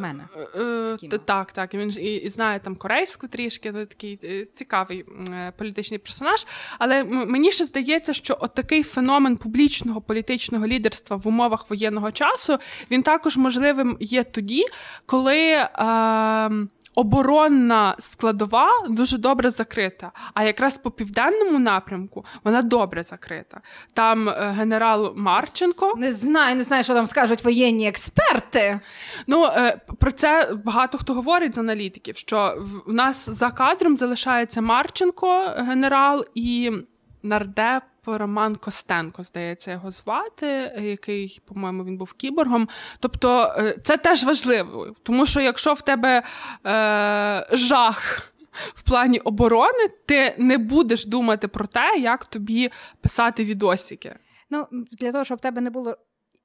мене. 0.00 0.24
Е, 0.54 1.18
так, 1.24 1.52
так. 1.52 1.74
Він 1.74 1.90
і, 1.98 2.14
і 2.14 2.28
знає 2.28 2.60
там 2.60 2.76
корейську 2.76 3.28
трішки, 3.28 3.72
такий 3.72 4.18
е, 4.24 4.46
цікавий 4.54 5.04
е, 5.30 5.52
політичний 5.58 5.98
персонаж. 5.98 6.46
Але 6.78 7.04
мені 7.04 7.52
ще 7.52 7.64
здається 7.64 7.87
здається, 7.88 8.12
що 8.12 8.36
от 8.40 8.54
такий 8.54 8.82
феномен 8.82 9.36
публічного 9.36 10.00
політичного 10.00 10.66
лідерства 10.66 11.16
в 11.16 11.28
умовах 11.28 11.70
воєнного 11.70 12.12
часу 12.12 12.58
він 12.90 13.02
також 13.02 13.36
можливим 13.36 13.96
є 14.00 14.24
тоді, 14.24 14.64
коли. 15.06 15.36
Е, 15.50 16.50
Оборонна 16.94 17.96
складова 17.98 18.68
дуже 18.88 19.18
добре 19.18 19.50
закрита. 19.50 20.12
А 20.34 20.44
якраз 20.44 20.78
по 20.78 20.90
південному 20.90 21.58
напрямку 21.58 22.24
вона 22.44 22.62
добре 22.62 23.02
закрита. 23.02 23.60
Там 23.92 24.28
е, 24.28 24.54
генерал 24.58 25.12
Марченко 25.16 25.94
не 25.96 26.12
знаю, 26.12 26.56
не 26.56 26.64
знаю, 26.64 26.84
що 26.84 26.94
там 26.94 27.06
скажуть 27.06 27.44
воєнні 27.44 27.88
експерти. 27.88 28.80
Ну 29.26 29.44
е, 29.44 29.80
про 30.00 30.12
це 30.12 30.50
багато 30.64 30.98
хто 30.98 31.14
говорить 31.14 31.54
з 31.54 31.58
аналітиків. 31.58 32.16
Що 32.16 32.54
в 32.86 32.94
нас 32.94 33.30
за 33.30 33.50
кадром 33.50 33.96
залишається 33.96 34.60
Марченко, 34.60 35.52
генерал 35.56 36.24
і 36.34 36.72
нардеп 37.22 37.82
Роман 38.06 38.56
Костенко, 38.56 39.22
здається, 39.22 39.72
його 39.72 39.90
звати, 39.90 40.46
який, 40.78 41.40
по-моєму, 41.44 41.84
він 41.84 41.96
був 41.96 42.12
кіборгом. 42.12 42.68
Тобто 43.00 43.54
е, 43.58 43.76
це 43.82 43.96
теж 43.96 44.24
важливо, 44.24 44.94
тому 45.02 45.26
що 45.26 45.40
якщо 45.40 45.72
в 45.72 45.82
тебе 45.82 46.22
е, 46.66 47.46
жах. 47.52 48.32
В 48.74 48.82
плані 48.82 49.18
оборони 49.18 49.88
ти 50.06 50.34
не 50.38 50.58
будеш 50.58 51.06
думати 51.06 51.48
про 51.48 51.66
те, 51.66 51.96
як 51.98 52.24
тобі 52.24 52.70
писати 53.00 53.44
відосики. 53.44 54.16
Ну 54.50 54.66
для 54.72 55.12
того, 55.12 55.24
щоб 55.24 55.38
в 55.38 55.40
тебе 55.40 55.60
не 55.60 55.70
було 55.70 55.96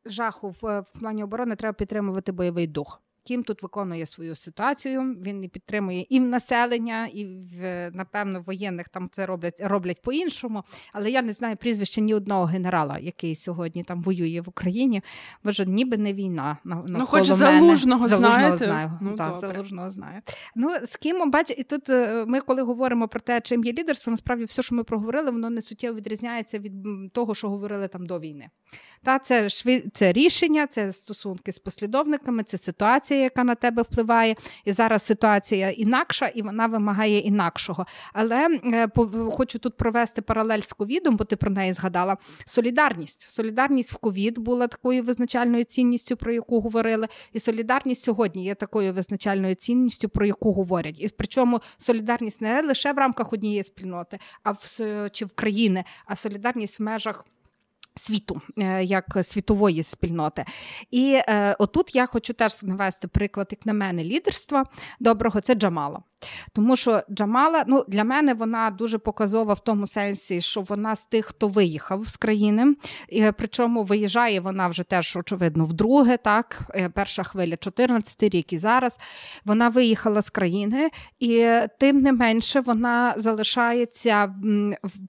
жаху 0.06 0.56
в, 0.62 0.80
в 0.80 1.00
плані 1.00 1.24
оборони, 1.24 1.56
треба 1.56 1.74
підтримувати 1.74 2.32
бойовий 2.32 2.68
дух. 2.68 3.02
Кім 3.24 3.44
тут 3.44 3.64
виконує 3.64 4.06
свою 4.06 4.36
ситуацію. 4.36 5.02
Він 5.02 5.44
і 5.44 5.48
підтримує 5.48 6.06
і 6.10 6.20
в 6.20 6.24
населення, 6.24 7.08
і 7.14 7.26
в 7.26 7.92
напевно 7.94 8.42
воєнних 8.42 8.90
там 8.90 9.10
це 9.12 9.26
роблять 9.26 9.56
роблять 9.60 10.02
по-іншому. 10.02 10.64
Але 10.94 11.12
я 11.12 11.22
не 11.22 11.34
знаю 11.34 11.58
прізвища 11.58 12.02
ні 12.02 12.14
одного 12.14 12.46
генерала, 12.46 13.00
який 13.00 13.36
сьогодні 13.36 13.84
там 13.84 14.02
воює 14.02 14.42
в 14.42 14.50
Україні. 14.50 15.02
Боже, 15.44 15.66
ніби 15.66 15.98
не 15.98 16.14
війна. 16.14 16.58
На, 16.64 16.84
ну, 16.88 17.06
хоч 17.06 17.28
залужного 17.28 18.08
залужного 18.08 18.58
знаю. 18.58 18.92
Ну, 19.02 19.16
так, 19.16 19.40
залужного 19.40 19.90
знаю. 19.90 20.22
Ну 20.56 20.70
з 20.84 20.98
ким 20.98 21.32
бач, 21.32 21.54
і 21.58 21.64
тут 21.64 21.90
е, 21.90 22.26
ми, 22.28 22.42
коли 22.42 22.62
говоримо 22.62 23.08
про 23.08 23.20
те, 23.20 23.42
чим 23.42 23.64
є 23.64 23.72
лідерство, 23.72 24.12
насправді 24.12 24.46
все, 24.46 24.62
що 24.62 24.76
ми 24.76 24.84
проговорили, 24.84 25.32
воно 25.32 25.50
не 25.50 25.62
суттєво 25.62 25.98
відрізняється 25.98 26.60
від 26.60 26.74
того, 27.14 27.36
що 27.36 27.50
говорили 27.50 27.88
там 27.88 28.06
до 28.06 28.20
війни. 28.20 28.50
Та 29.04 29.20
це 29.20 29.50
це 29.94 30.14
рішення, 30.14 30.68
це 30.68 30.94
стосунки 30.94 31.54
з 31.54 31.60
послідовниками, 31.60 32.44
це 32.44 32.58
ситуація, 32.58 33.13
яка 33.22 33.44
на 33.44 33.56
тебе 33.56 33.82
впливає. 33.82 34.36
І 34.66 34.72
зараз 34.72 35.04
ситуація 35.04 35.70
інакша, 35.70 36.28
і 36.28 36.42
вона 36.42 36.68
вимагає 36.68 37.20
інакшого. 37.20 37.86
Але 38.14 38.60
е, 38.66 38.88
хочу 39.32 39.60
тут 39.60 39.78
провести 39.78 40.22
паралель 40.22 40.60
з 40.60 40.74
ковідом, 40.74 41.18
бо 41.18 41.24
ти 41.24 41.36
про 41.36 41.52
неї 41.52 41.74
згадала. 41.74 42.18
Солідарність. 42.46 43.22
Солідарність 43.22 43.94
в 43.94 43.98
ковід 43.98 44.40
була 44.40 44.68
такою 44.68 45.04
визначальною 45.04 45.64
цінністю, 45.64 46.18
про 46.18 46.34
яку 46.34 46.60
говорили. 46.60 47.08
І 47.34 47.40
солідарність 47.40 48.04
сьогодні 48.04 48.44
є 48.44 48.56
такою 48.56 48.94
визначальною 48.94 49.56
цінністю, 49.56 50.10
про 50.10 50.26
яку 50.26 50.54
говорять. 50.54 50.96
І 51.00 51.10
причому 51.18 51.62
солідарність 51.78 52.42
не 52.42 52.62
лише 52.62 52.94
в 52.94 52.98
рамках 52.98 53.34
однієї 53.34 53.64
спільноти, 53.64 54.20
а 54.44 54.52
в 54.52 54.80
чи 55.12 55.26
в 55.26 55.32
країни, 55.32 55.84
а 56.06 56.16
солідарність 56.16 56.80
в 56.80 56.84
межах. 56.84 57.26
Світу 57.96 58.42
е, 58.58 58.84
як 58.84 59.18
світової 59.24 59.84
спільноти, 59.84 60.46
і 60.92 61.14
е, 61.14 61.56
отут 61.60 61.96
я 61.96 62.06
хочу 62.06 62.34
теж 62.34 62.64
навести 62.64 63.08
приклад, 63.08 63.48
як 63.52 63.66
на 63.66 63.74
мене, 63.74 64.04
лідерства 64.04 64.66
доброго 65.00 65.42
це 65.42 65.56
Джамала. 65.56 66.04
Тому 66.54 66.76
що 66.76 67.02
Джамала, 67.12 67.64
ну 67.68 67.86
для 67.88 68.04
мене 68.04 68.34
вона 68.34 68.72
дуже 68.72 68.98
показова 68.98 69.54
в 69.54 69.60
тому 69.60 69.88
сенсі, 69.88 70.42
що 70.42 70.62
вона 70.62 70.96
з 70.96 71.06
тих, 71.06 71.26
хто 71.26 71.48
виїхав 71.48 72.08
з 72.08 72.18
країни. 72.18 72.76
І, 73.10 73.26
Причому 73.38 73.84
виїжджає 73.84 74.40
вона 74.40 74.68
вже 74.68 74.84
теж, 74.84 75.16
очевидно, 75.16 75.66
вдруге. 75.66 76.18
Так, 76.18 76.62
е, 76.76 76.90
перша 76.90 77.24
хвиля, 77.24 77.58
14 77.58 78.24
рік 78.24 78.54
і 78.54 78.58
зараз 78.58 79.00
вона 79.46 79.70
виїхала 79.70 80.22
з 80.22 80.30
країни, 80.30 80.90
і 81.20 81.50
тим 81.80 82.02
не 82.02 82.12
менше 82.12 82.60
вона 82.60 83.14
залишається 83.18 84.36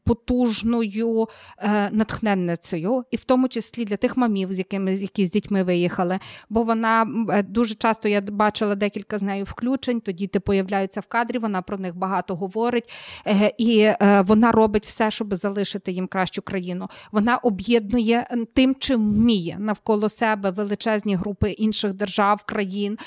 потужною 0.05 1.29
е, 1.59 1.90
натхненницею, 1.92 3.05
і 3.11 3.16
в 3.16 3.24
тому 3.24 3.48
числі 3.48 3.85
для 3.85 3.96
тих 3.96 4.16
мамів, 4.16 4.53
з 4.53 4.59
якими 4.59 4.94
які 4.94 5.27
з 5.27 5.31
дітьми 5.31 5.62
виїхали. 5.62 6.18
Бо 6.48 6.62
вона 6.62 7.07
е, 7.31 7.42
дуже 7.42 7.74
часто 7.74 8.09
я 8.09 8.20
бачила 8.20 8.74
декілька 8.74 9.18
з 9.18 9.22
нею 9.22 9.44
включень. 9.44 10.00
Тоді 10.00 10.24
діти 10.24 10.40
появляються 10.40 11.00
в 11.05 11.09
кадрі. 11.09 11.38
Вона 11.38 11.62
про 11.62 11.79
них 11.79 11.97
багато 11.97 12.35
говорить, 12.35 12.93
е, 13.27 13.53
і 13.59 13.90
вона 14.21 14.53
робить 14.53 14.87
все, 14.87 15.11
щоб 15.11 15.35
залишити 15.35 15.93
їм 15.93 16.07
кращу 16.07 16.43
країну. 16.43 16.88
Вона 17.12 17.37
об'єднує 17.37 18.29
тим, 18.55 18.75
чим 18.79 19.11
вміє 19.11 19.57
навколо 19.59 20.09
себе 20.09 20.51
величезні 20.51 21.17
групи 21.17 21.51
інших 21.51 21.95
держав, 21.95 22.43
країн. 22.43 22.99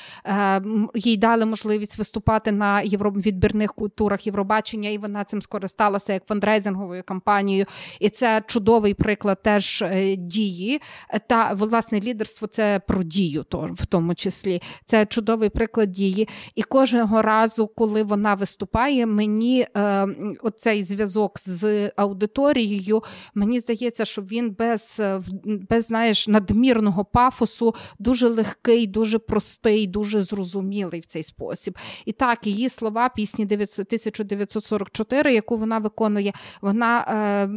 Їй 0.95 1.17
дали 1.17 1.45
можливість 1.45 1.97
виступати 1.97 2.51
на 2.51 2.83
відбірних 2.83 3.73
культурах 3.73 4.27
Євробачення, 4.27 4.89
і 4.89 4.97
вона 4.97 5.23
цим 5.23 5.41
скористалася 5.41 6.13
як 6.13 6.25
фандрейзинговою 6.25 7.03
кампанією. 7.03 7.65
І 7.99 8.09
це 8.09 8.43
чудовий 8.47 8.93
приклад 8.93 9.41
теж 9.41 9.81
е, 9.81 10.15
дії. 10.15 10.81
Та 11.27 11.53
власне 11.53 11.99
лідерство 11.99 12.47
це 12.47 12.81
про 12.87 13.03
дію, 13.03 13.45
в 13.51 13.85
тому 13.85 14.15
числі. 14.15 14.61
Це 14.85 15.05
чудовий 15.05 15.49
приклад 15.49 15.91
дії. 15.91 16.27
І 16.55 16.63
кожного 16.63 17.21
разу, 17.21 17.67
коли 17.67 17.86
вона 17.87 18.33
виступає, 18.33 19.05
мені 19.05 19.67
е, 19.77 20.07
оцей 20.43 20.83
зв'язок 20.83 21.39
з 21.39 21.91
аудиторією, 21.95 23.03
мені 23.35 23.59
здається, 23.59 24.05
що 24.05 24.21
він 24.21 24.55
без, 24.59 24.97
е, 24.99 25.21
без 25.69 25.85
знаєш, 25.85 26.27
надмірного 26.27 27.05
пафосу 27.05 27.75
дуже 27.99 28.27
легкий, 28.27 28.87
дуже 28.87 29.19
простий, 29.19 29.87
дуже 29.87 30.21
зрозумілий 30.21 30.99
в 30.99 31.05
цей 31.05 31.23
спосіб. 31.23 31.77
І 32.05 32.11
так, 32.11 32.47
її 32.47 32.69
слова 32.69 33.09
пісні 33.09 33.45
1944, 33.45 35.33
яку 35.33 35.57
вона 35.57 35.79
виконує, 35.79 36.33
вона 36.61 36.99
е, 36.99 37.49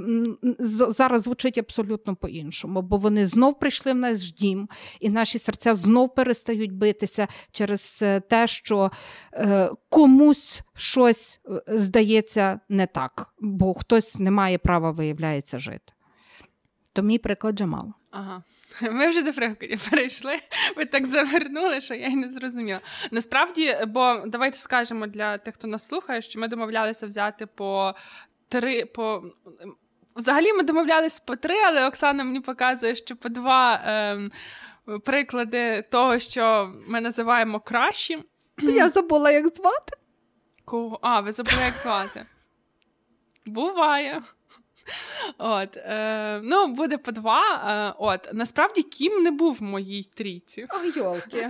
зараз 0.68 1.22
звучить 1.22 1.58
абсолютно 1.58 2.16
по-іншому, 2.16 2.82
бо 2.82 2.96
вони 2.96 3.26
знов 3.26 3.58
прийшли 3.58 3.92
в 3.92 3.96
наш 3.96 4.32
дім, 4.32 4.68
і 5.00 5.08
наші 5.08 5.38
серця 5.38 5.74
знов 5.74 6.14
перестають 6.14 6.72
битися 6.72 7.28
через 7.52 7.98
е, 8.02 8.20
те, 8.20 8.46
що 8.46 8.90
е, 9.32 9.70
комусь 10.10 10.62
щось 10.76 11.40
е, 11.48 11.62
здається 11.66 12.60
не 12.68 12.86
так, 12.86 13.26
бо 13.38 13.74
хтось 13.74 14.18
не 14.18 14.30
має 14.30 14.58
права, 14.58 14.90
виявляється, 14.90 15.58
жити. 15.58 15.92
То 16.92 17.02
мій 17.02 17.18
приклад 17.18 17.58
Джамал. 17.58 17.92
Ага. 18.10 18.42
Ми 18.92 19.06
вже 19.08 19.22
до 19.22 19.32
прикладів 19.32 19.90
перейшли. 19.90 20.38
Ви 20.76 20.84
так 20.84 21.06
завернули, 21.06 21.80
що 21.80 21.94
я 21.94 22.06
й 22.06 22.16
не 22.16 22.30
зрозуміла. 22.30 22.80
Насправді, 23.10 23.76
бо 23.86 24.22
давайте 24.26 24.58
скажемо 24.58 25.06
для 25.06 25.38
тих, 25.38 25.54
хто 25.54 25.66
нас 25.66 25.86
слухає, 25.86 26.22
що 26.22 26.40
ми 26.40 26.48
домовлялися 26.48 27.06
взяти 27.06 27.46
по 27.46 27.94
три. 28.48 28.84
по... 28.84 29.22
Взагалі 30.16 30.52
ми 30.52 30.62
домовлялися 30.62 31.22
по 31.26 31.36
три, 31.36 31.54
але 31.66 31.88
Оксана 31.88 32.24
мені 32.24 32.40
показує, 32.40 32.96
що 32.96 33.16
по 33.16 33.28
два 33.28 33.82
ем, 33.84 34.32
приклади 35.04 35.82
того, 35.90 36.18
що 36.18 36.72
ми 36.86 37.00
називаємо 37.00 37.60
кращим. 37.60 38.24
Я 38.62 38.90
забула, 38.90 39.30
як 39.30 39.56
звати. 39.56 39.99
Кого? 40.70 40.98
А, 41.02 41.20
ви 41.20 41.32
забули, 41.32 41.62
як 41.62 41.74
звати. 41.74 42.26
Буває. 43.46 44.22
От, 45.38 45.76
е, 45.76 46.40
Ну, 46.44 46.66
буде 46.66 46.98
по 46.98 47.12
два. 47.12 47.42
Е, 47.54 47.94
от, 47.98 48.28
Насправді 48.32 48.82
Кім 48.82 49.22
не 49.22 49.30
був 49.30 49.54
в 49.54 49.62
моїй 49.62 50.02
трійці. 50.02 50.66
О, 50.70 50.98
йолки. 50.98 51.48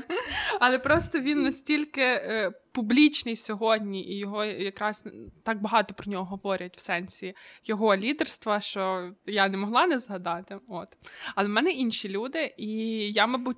Але 0.60 0.78
просто 0.78 1.18
він 1.18 1.42
настільки 1.42 2.02
е, 2.02 2.52
публічний 2.72 3.36
сьогодні, 3.36 4.04
і 4.04 4.18
його 4.18 4.44
якраз 4.44 5.04
так 5.44 5.62
багато 5.62 5.94
про 5.94 6.12
нього 6.12 6.24
говорять 6.24 6.76
в 6.76 6.80
сенсі 6.80 7.34
його 7.64 7.96
лідерства, 7.96 8.60
що 8.60 9.12
я 9.26 9.48
не 9.48 9.56
могла 9.56 9.86
не 9.86 9.98
згадати. 9.98 10.58
От. 10.68 10.88
Але 11.34 11.48
в 11.48 11.52
мене 11.52 11.70
інші 11.70 12.08
люди, 12.08 12.54
і 12.56 12.68
я, 13.12 13.26
мабуть. 13.26 13.56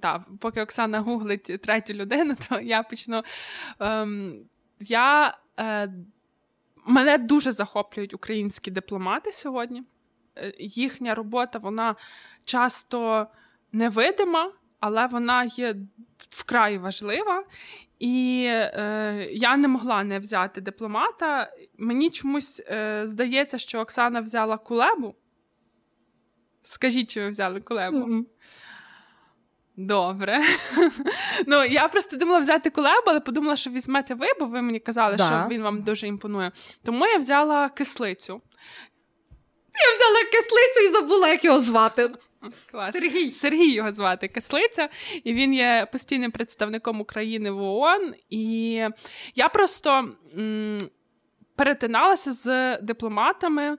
Так, 0.00 0.22
поки 0.40 0.60
Оксана 0.60 1.00
гуглить 1.00 1.62
третю 1.62 1.94
людину, 1.94 2.34
то 2.48 2.60
я 2.60 2.82
почну. 2.82 3.22
Ем, 3.80 4.44
я 4.80 5.38
е, 5.60 5.92
Мене 6.88 7.18
дуже 7.18 7.52
захоплюють 7.52 8.14
українські 8.14 8.70
дипломати 8.70 9.32
сьогодні. 9.32 9.82
Е, 10.36 10.52
їхня 10.58 11.14
робота 11.14 11.58
вона 11.58 11.96
часто 12.44 13.26
невидима, 13.72 14.52
але 14.80 15.06
вона 15.06 15.44
є 15.44 15.76
вкрай 16.18 16.78
важлива. 16.78 17.44
І 17.98 18.46
е, 18.50 19.28
я 19.32 19.56
не 19.56 19.68
могла 19.68 20.04
не 20.04 20.18
взяти 20.18 20.60
дипломата. 20.60 21.52
Мені 21.78 22.10
чомусь 22.10 22.62
е, 22.66 23.02
здається, 23.04 23.58
що 23.58 23.80
Оксана 23.80 24.20
взяла 24.20 24.58
кулебу. 24.58 25.14
Скажіть, 26.62 27.10
чи 27.10 27.20
ви 27.20 27.28
взяли 27.28 27.60
кулебу? 27.60 27.96
Mm-hmm. 27.96 28.24
Добре. 29.78 30.40
Ну, 31.46 31.64
я 31.64 31.88
просто 31.88 32.16
думала 32.16 32.38
взяти 32.38 32.70
колебу, 32.70 33.02
але 33.06 33.20
подумала, 33.20 33.56
що 33.56 33.70
візьмете 33.70 34.14
ви, 34.14 34.26
бо 34.40 34.46
ви 34.46 34.62
мені 34.62 34.80
казали, 34.80 35.16
да. 35.16 35.24
що 35.24 35.54
він 35.54 35.62
вам 35.62 35.82
дуже 35.82 36.06
імпонує. 36.06 36.52
Тому 36.84 37.06
я 37.06 37.18
взяла 37.18 37.68
кислицю. 37.68 38.40
Я 39.74 39.96
взяла 39.96 40.24
кислицю 40.32 40.88
і 40.88 40.92
забула, 40.92 41.28
як 41.28 41.44
його 41.44 41.60
звати. 41.60 42.10
Клас. 42.70 42.92
Сергій 42.92 43.32
Сергій 43.32 43.72
його 43.72 43.92
звати 43.92 44.28
Кислиця, 44.28 44.88
і 45.24 45.34
він 45.34 45.54
є 45.54 45.88
постійним 45.92 46.30
представником 46.30 47.00
України 47.00 47.50
в 47.50 47.62
ООН. 47.62 48.14
І 48.30 48.72
я 49.34 49.48
просто 49.48 50.08
м- 50.38 50.78
перетиналася 51.56 52.32
з 52.32 52.76
дипломатами. 52.82 53.76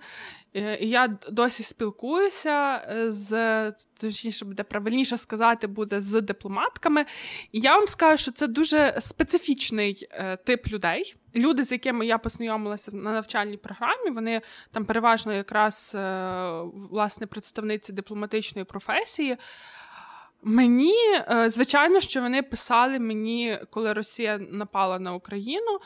Е, 0.55 0.77
і 0.81 0.89
я 0.89 1.17
досі 1.31 1.63
спілкуюся 1.63 2.75
е, 2.75 3.11
з 3.11 3.71
точніше 4.01 4.45
буде 4.45 4.63
правильніше 4.63 5.17
сказати, 5.17 5.67
буде 5.67 6.01
з 6.01 6.21
дипломатками. 6.21 7.05
І 7.51 7.59
я 7.59 7.77
вам 7.77 7.87
скажу, 7.87 8.17
що 8.17 8.31
це 8.31 8.47
дуже 8.47 8.95
специфічний 8.99 10.07
е, 10.11 10.37
тип 10.37 10.67
людей. 10.67 11.15
Люди, 11.35 11.63
з 11.63 11.71
якими 11.71 12.05
я 12.05 12.17
познайомилася 12.17 12.91
на 12.95 13.13
навчальній 13.13 13.57
програмі, 13.57 14.09
вони 14.09 14.41
там 14.71 14.85
переважно 14.85 15.33
якраз 15.33 15.97
власне 16.73 17.27
представниці 17.27 17.93
дипломатичної 17.93 18.65
професії. 18.65 19.37
Мені, 20.43 20.93
звичайно, 21.45 21.99
що 21.99 22.21
вони 22.21 22.43
писали 22.43 22.99
мені, 22.99 23.59
коли 23.69 23.93
Росія 23.93 24.37
напала 24.37 24.99
на 24.99 25.13
Україну. 25.13 25.79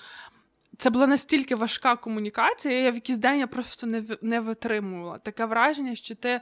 Це 0.78 0.90
була 0.90 1.08
настільки 1.08 1.56
важка 1.56 1.96
комунікація, 1.96 2.80
я 2.80 2.92
в 2.92 2.96
якийсь 2.96 3.18
день 3.18 3.40
я 3.40 3.48
просто 3.48 3.88
не 3.88 4.04
не 4.22 4.40
витримувала. 4.40 5.18
Таке 5.18 5.46
враження, 5.46 5.96
що 5.96 6.16
ти 6.16 6.42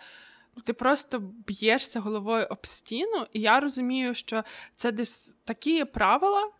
ти 0.64 0.74
просто 0.74 1.20
б'єшся 1.48 2.00
головою 2.00 2.48
об 2.50 2.68
стіну, 2.68 3.26
і 3.34 3.42
я 3.42 3.60
розумію, 3.60 4.14
що 4.14 4.44
це 4.76 4.92
десь 4.92 5.36
такі 5.44 5.86
правила 5.86 6.52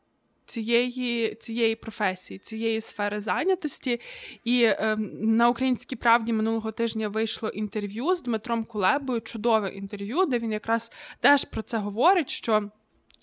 цієї 0.46 1.36
цієї 1.36 1.76
професії, 1.76 2.40
цієї 2.40 2.82
сфери 2.82 3.20
зайнятості. 3.20 4.02
І 4.44 4.64
е, 4.64 4.98
на 5.22 5.50
українській 5.50 5.96
правді 5.96 6.34
минулого 6.34 6.72
тижня 6.72 7.08
вийшло 7.08 7.50
інтерв'ю 7.50 8.14
з 8.14 8.22
Дмитром 8.22 8.64
Кулебою, 8.64 9.22
чудове 9.22 9.70
інтерв'ю, 9.70 10.26
де 10.26 10.38
він 10.38 10.52
якраз 10.52 10.92
теж 11.20 11.46
про 11.46 11.62
це 11.62 11.78
говорить, 11.78 12.30
що 12.30 12.70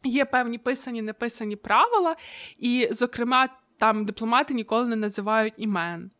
є 0.05 0.25
певні 0.25 0.59
писані, 0.59 1.03
неписані 1.03 1.57
правила, 1.57 2.17
і, 2.59 2.89
зокрема, 2.91 3.49
там 3.79 4.05
дипломати 4.05 4.55
ніколи 4.55 4.87
не 4.87 4.97
називають 4.97 5.55
імен. 5.57 6.11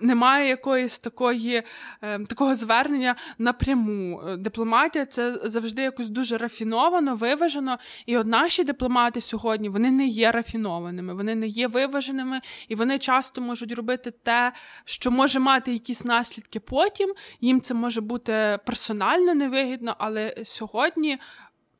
Немає 0.00 0.48
якоїсь 0.48 0.98
такої, 0.98 1.62
е, 2.02 2.18
такого 2.18 2.54
звернення 2.54 3.16
напряму. 3.38 4.22
Дипломатія 4.38 5.06
це 5.06 5.40
завжди 5.44 5.82
якось 5.82 6.08
дуже 6.08 6.38
рафіновано, 6.38 7.14
виважено. 7.14 7.78
І 8.06 8.16
от 8.16 8.26
наші 8.26 8.64
дипломати 8.64 9.20
сьогодні 9.20 9.68
вони 9.68 9.90
не 9.90 10.06
є 10.06 10.30
рафінованими, 10.30 11.14
вони 11.14 11.34
не 11.34 11.46
є 11.46 11.68
виваженими, 11.68 12.40
і 12.68 12.74
вони 12.74 12.98
часто 12.98 13.40
можуть 13.40 13.72
робити 13.72 14.10
те, 14.10 14.52
що 14.84 15.10
може 15.10 15.38
мати 15.38 15.72
якісь 15.72 16.04
наслідки 16.04 16.60
потім. 16.60 17.14
Їм 17.40 17.60
це 17.60 17.74
може 17.74 18.00
бути 18.00 18.58
персонально 18.66 19.34
невигідно, 19.34 19.96
але 19.98 20.34
сьогодні. 20.44 21.18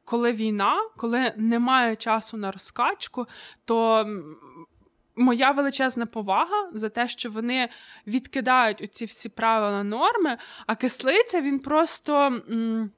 Коли 0.07 0.33
війна, 0.33 0.77
коли 0.97 1.33
немає 1.37 1.97
часу 1.97 2.37
на 2.37 2.53
розкачку, 2.53 3.27
то 3.65 4.07
моя 5.17 5.51
величезна 5.51 6.07
повага 6.07 6.71
за 6.73 6.89
те, 6.89 7.09
що 7.09 7.31
вони 7.31 7.69
відкидають 8.07 8.83
оці 8.83 9.05
всі 9.05 9.29
правила 9.29 9.83
норми, 9.85 10.39
а 10.67 10.75
кислиця 10.75 11.41
він 11.41 11.59
просто. 11.59 12.27
М- 12.27 12.91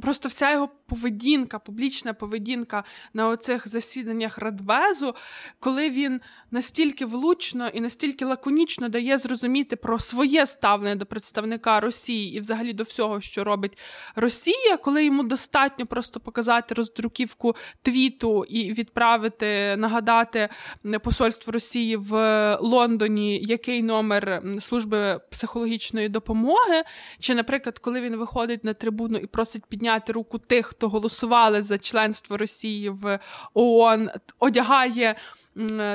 Просто 0.00 0.28
вся 0.28 0.52
його 0.52 0.68
поведінка, 0.86 1.58
публічна 1.58 2.14
поведінка 2.14 2.84
на 3.14 3.28
оцих 3.28 3.68
засіданнях 3.68 4.38
Радбезу, 4.38 5.14
коли 5.60 5.90
він 5.90 6.20
настільки 6.50 7.06
влучно 7.06 7.68
і 7.68 7.80
настільки 7.80 8.24
лаконічно 8.24 8.88
дає 8.88 9.18
зрозуміти 9.18 9.76
про 9.76 9.98
своє 9.98 10.46
ставлення 10.46 10.96
до 10.96 11.06
представника 11.06 11.80
Росії 11.80 12.36
і 12.36 12.40
взагалі 12.40 12.72
до 12.72 12.82
всього, 12.82 13.20
що 13.20 13.44
робить 13.44 13.78
Росія, 14.16 14.76
коли 14.76 15.04
йому 15.04 15.22
достатньо 15.22 15.86
просто 15.86 16.20
показати 16.20 16.74
роздруківку 16.74 17.56
твіту 17.82 18.44
і 18.44 18.72
відправити, 18.72 19.76
нагадати 19.76 20.48
посольству 21.02 21.52
Росії 21.52 21.96
в 21.96 22.12
Лондоні, 22.60 23.38
який 23.42 23.82
номер 23.82 24.42
служби 24.60 25.20
психологічної 25.30 26.08
допомоги, 26.08 26.82
чи, 27.18 27.34
наприклад, 27.34 27.78
коли 27.78 28.00
він 28.00 28.16
виходить 28.16 28.64
на 28.64 28.74
трибуну 28.74 29.18
і 29.18 29.26
просить 29.26 29.66
підняти 29.66 29.85
руку 30.08 30.38
тих, 30.38 30.66
хто 30.66 30.88
голосували 30.88 31.62
за 31.62 31.78
членство 31.78 32.36
Росії 32.36 32.90
в 32.90 33.18
ООН, 33.54 34.10
одягає 34.38 35.16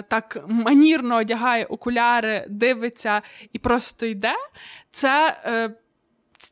так 0.08 0.44
манірно 0.48 1.16
одягає 1.16 1.66
окуляри, 1.66 2.46
дивиться 2.50 3.22
і 3.54 3.60
просто 3.60 4.06
йде. 4.06 4.36
Це 4.92 5.42
е, 5.46 5.76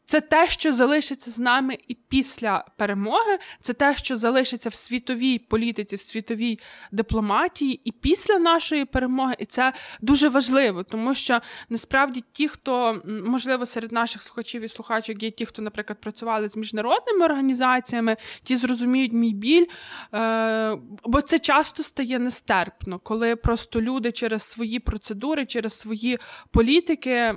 це 0.05 0.21
те, 0.21 0.49
що 0.49 0.73
залишиться 0.73 1.31
з 1.31 1.39
нами 1.39 1.77
і 1.87 1.93
після 1.93 2.65
перемоги, 2.77 3.39
це 3.61 3.73
те, 3.73 3.95
що 3.95 4.15
залишиться 4.15 4.69
в 4.69 4.73
світовій 4.73 5.39
політиці, 5.39 5.95
в 5.95 6.01
світовій 6.01 6.59
дипломатії, 6.91 7.81
і 7.83 7.91
після 7.91 8.39
нашої 8.39 8.85
перемоги. 8.85 9.35
І 9.39 9.45
це 9.45 9.73
дуже 10.01 10.29
важливо, 10.29 10.83
тому 10.83 11.15
що 11.15 11.39
насправді 11.69 12.23
ті, 12.31 12.47
хто 12.47 13.01
можливо 13.05 13.65
серед 13.65 13.91
наших 13.91 14.21
слухачів 14.21 14.61
і 14.61 14.67
слухачок 14.67 15.23
є 15.23 15.31
ті, 15.31 15.45
хто, 15.45 15.61
наприклад, 15.61 16.01
працювали 16.01 16.49
з 16.49 16.57
міжнародними 16.57 17.25
організаціями, 17.25 18.17
ті 18.43 18.55
зрозуміють 18.55 19.13
мій 19.13 19.33
біль, 19.33 19.65
е- 20.13 20.77
бо 21.03 21.21
це 21.21 21.39
часто 21.39 21.83
стає 21.83 22.19
нестерпно, 22.19 22.99
коли 22.99 23.35
просто 23.35 23.81
люди 23.81 24.11
через 24.11 24.43
свої 24.43 24.79
процедури, 24.79 25.45
через 25.45 25.79
свої 25.79 26.19
політики. 26.51 27.35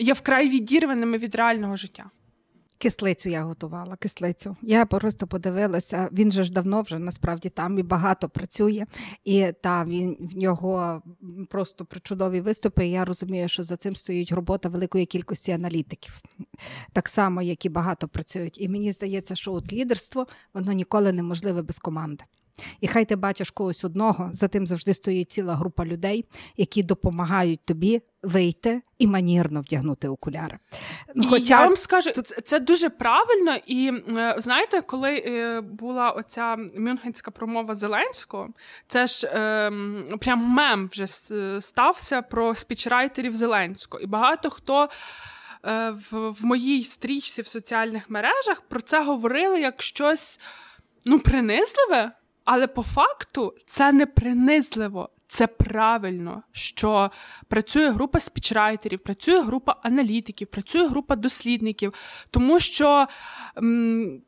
Є 0.00 0.12
вкрай 0.12 0.48
відірваними 0.48 1.18
від 1.18 1.34
реального 1.34 1.76
життя. 1.76 2.10
Кислицю 2.78 3.28
я 3.28 3.42
готувала, 3.42 3.96
кислицю. 3.96 4.56
Я 4.62 4.86
просто 4.86 5.26
подивилася. 5.26 6.08
Він 6.12 6.32
же 6.32 6.44
ж 6.44 6.52
давно 6.52 6.82
вже 6.82 6.98
насправді 6.98 7.48
там 7.48 7.78
і 7.78 7.82
багато 7.82 8.28
працює, 8.28 8.86
і 9.24 9.46
та 9.62 9.84
він 9.84 10.16
в 10.20 10.38
нього 10.38 11.02
просто 11.48 11.84
причудові 11.84 12.40
виступи. 12.40 12.86
і 12.86 12.90
Я 12.90 13.04
розумію, 13.04 13.48
що 13.48 13.62
за 13.62 13.76
цим 13.76 13.96
стоїть 13.96 14.32
робота 14.32 14.68
великої 14.68 15.06
кількості 15.06 15.52
аналітиків, 15.52 16.22
так 16.92 17.08
само, 17.08 17.42
як 17.42 17.64
і 17.64 17.68
багато 17.68 18.08
працюють. 18.08 18.60
І 18.60 18.68
мені 18.68 18.92
здається, 18.92 19.34
що 19.34 19.52
от 19.52 19.72
лідерство 19.72 20.26
воно 20.54 20.72
ніколи 20.72 21.12
неможливе 21.12 21.62
без 21.62 21.78
команди. 21.78 22.24
І 22.80 22.88
хай 22.88 23.04
ти 23.04 23.16
бачиш 23.16 23.50
когось 23.50 23.84
одного, 23.84 24.30
за 24.32 24.48
тим 24.48 24.66
завжди 24.66 24.94
стоїть 24.94 25.32
ціла 25.32 25.54
група 25.54 25.84
людей, 25.84 26.24
які 26.56 26.82
допомагають 26.82 27.60
тобі 27.64 28.02
вийти 28.22 28.82
і 28.98 29.06
манірно 29.06 29.60
вдягнути 29.60 30.08
окуляри. 30.08 30.58
І 31.14 31.28
я 31.42 31.64
вам 31.64 31.76
скажу, 31.76 32.10
це 32.44 32.60
дуже 32.60 32.90
правильно. 32.90 33.56
І 33.66 33.92
е, 34.16 34.34
знаєте, 34.38 34.80
коли 34.80 35.14
е, 35.26 35.60
була 35.60 36.10
оця 36.10 36.56
мюнхенська 36.76 37.30
промова 37.30 37.74
Зеленського, 37.74 38.48
це 38.88 39.06
ж 39.06 39.26
е, 39.26 39.70
прям 40.20 40.38
мем 40.38 40.86
вже 40.86 41.06
стався 41.60 42.22
про 42.22 42.54
спічрайтерів 42.54 43.34
Зеленського. 43.34 44.02
І 44.02 44.06
багато 44.06 44.50
хто. 44.50 44.88
Е, 45.66 45.90
в, 45.90 46.30
в 46.30 46.44
моїй 46.44 46.84
стрічці 46.84 47.42
в 47.42 47.46
соціальних 47.46 48.10
мережах 48.10 48.60
про 48.60 48.80
це 48.80 49.02
говорили 49.02 49.60
як 49.60 49.82
щось 49.82 50.40
ну, 51.06 51.18
принизливе, 51.18 52.12
але 52.52 52.66
по 52.66 52.82
факту 52.82 53.54
це 53.66 53.92
не 53.92 54.06
принизливо. 54.06 55.08
Це 55.28 55.46
правильно, 55.46 56.42
що 56.52 57.10
працює 57.48 57.90
група 57.90 58.20
спічрайтерів, 58.20 58.98
працює 58.98 59.40
група 59.40 59.76
аналітиків, 59.82 60.48
працює 60.48 60.86
група 60.86 61.16
дослідників, 61.16 61.94
тому 62.30 62.60
що 62.60 63.06
м, 63.58 64.22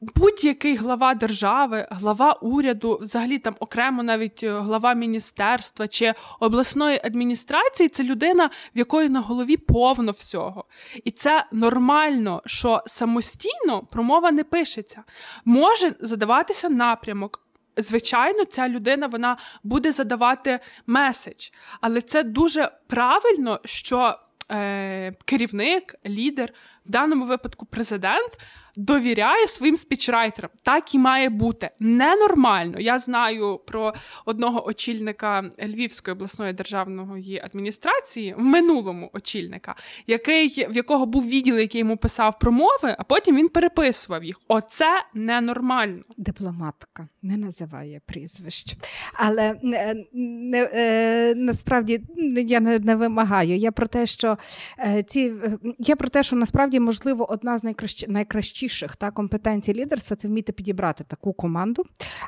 будь-який 0.00 0.76
глава 0.76 1.14
держави, 1.14 1.88
глава 1.90 2.32
уряду, 2.32 2.98
взагалі 3.02 3.38
там 3.38 3.56
окремо 3.60 4.02
навіть 4.02 4.42
е, 4.42 4.60
глава 4.60 4.94
міністерства 4.94 5.88
чи 5.88 6.14
обласної 6.40 7.00
адміністрації 7.04 7.88
це 7.88 8.04
людина, 8.04 8.50
в 8.74 8.78
якої 8.78 9.08
на 9.08 9.20
голові 9.20 9.56
повно 9.56 10.12
всього. 10.12 10.64
І 11.04 11.10
це 11.10 11.44
нормально, 11.52 12.42
що 12.46 12.82
самостійно 12.86 13.82
промова 13.90 14.32
не 14.32 14.44
пишеться. 14.44 15.04
Може 15.44 15.94
задаватися 16.00 16.68
напрямок 16.68 17.47
звичайно, 17.78 18.44
ця 18.44 18.68
людина 18.68 19.06
вона 19.06 19.36
буде 19.62 19.92
задавати 19.92 20.60
меседж. 20.86 21.48
Але 21.80 22.00
це 22.00 22.22
дуже 22.22 22.70
правильно, 22.86 23.60
що 23.64 24.18
е, 24.50 25.12
керівник, 25.24 25.94
лідер, 26.06 26.52
в 26.88 26.90
даному 26.90 27.26
випадку 27.26 27.66
президент, 27.66 28.38
довіряє 28.78 29.46
своїм 29.48 29.76
спічрайтерам. 29.76 30.50
Так 30.62 30.94
і 30.94 30.98
має 30.98 31.28
бути 31.28 31.70
ненормально. 31.80 32.80
Я 32.80 32.98
знаю 32.98 33.60
про 33.66 33.94
одного 34.24 34.66
очільника 34.66 35.50
Львівської 35.62 36.12
обласної 36.12 36.52
державної 36.52 37.40
адміністрації, 37.44 38.34
в 38.38 38.42
минулому 38.42 39.10
очільника, 39.12 39.74
який 40.06 40.66
в 40.70 40.76
якого 40.76 41.06
був 41.06 41.28
відділ, 41.28 41.58
який 41.58 41.78
йому 41.78 41.96
писав 41.96 42.38
промови, 42.38 42.96
а 42.98 43.04
потім 43.04 43.36
він 43.36 43.48
переписував 43.48 44.24
їх. 44.24 44.40
Оце 44.48 45.04
ненормально. 45.14 46.02
Дипломатка 46.16 47.08
не 47.22 47.36
називає 47.36 48.00
прізвищ, 48.06 48.76
але 49.12 49.56
не, 49.62 50.04
не, 50.12 50.70
е, 50.74 51.34
насправді 51.34 52.00
я 52.36 52.60
не, 52.60 52.78
не 52.78 52.96
вимагаю. 52.96 53.56
Я 53.56 53.72
про 53.72 53.86
те, 53.86 54.06
що 54.06 54.38
е, 54.78 55.02
ці 55.02 55.32
я 55.78 55.96
про 55.96 56.08
те, 56.08 56.22
що 56.22 56.36
насправді 56.36 56.77
можливо 56.80 57.30
одна 57.30 57.58
з 57.58 57.64
найкращих 57.64 58.08
найкращих 58.08 58.68
найважливіших 58.68 58.96
та 58.96 59.10
компетенцій 59.10 59.74
лідерства 59.74 60.16
це 60.16 60.28
вміти 60.28 60.52
підібрати 60.52 61.04
таку 61.04 61.32
команду, 61.32 61.84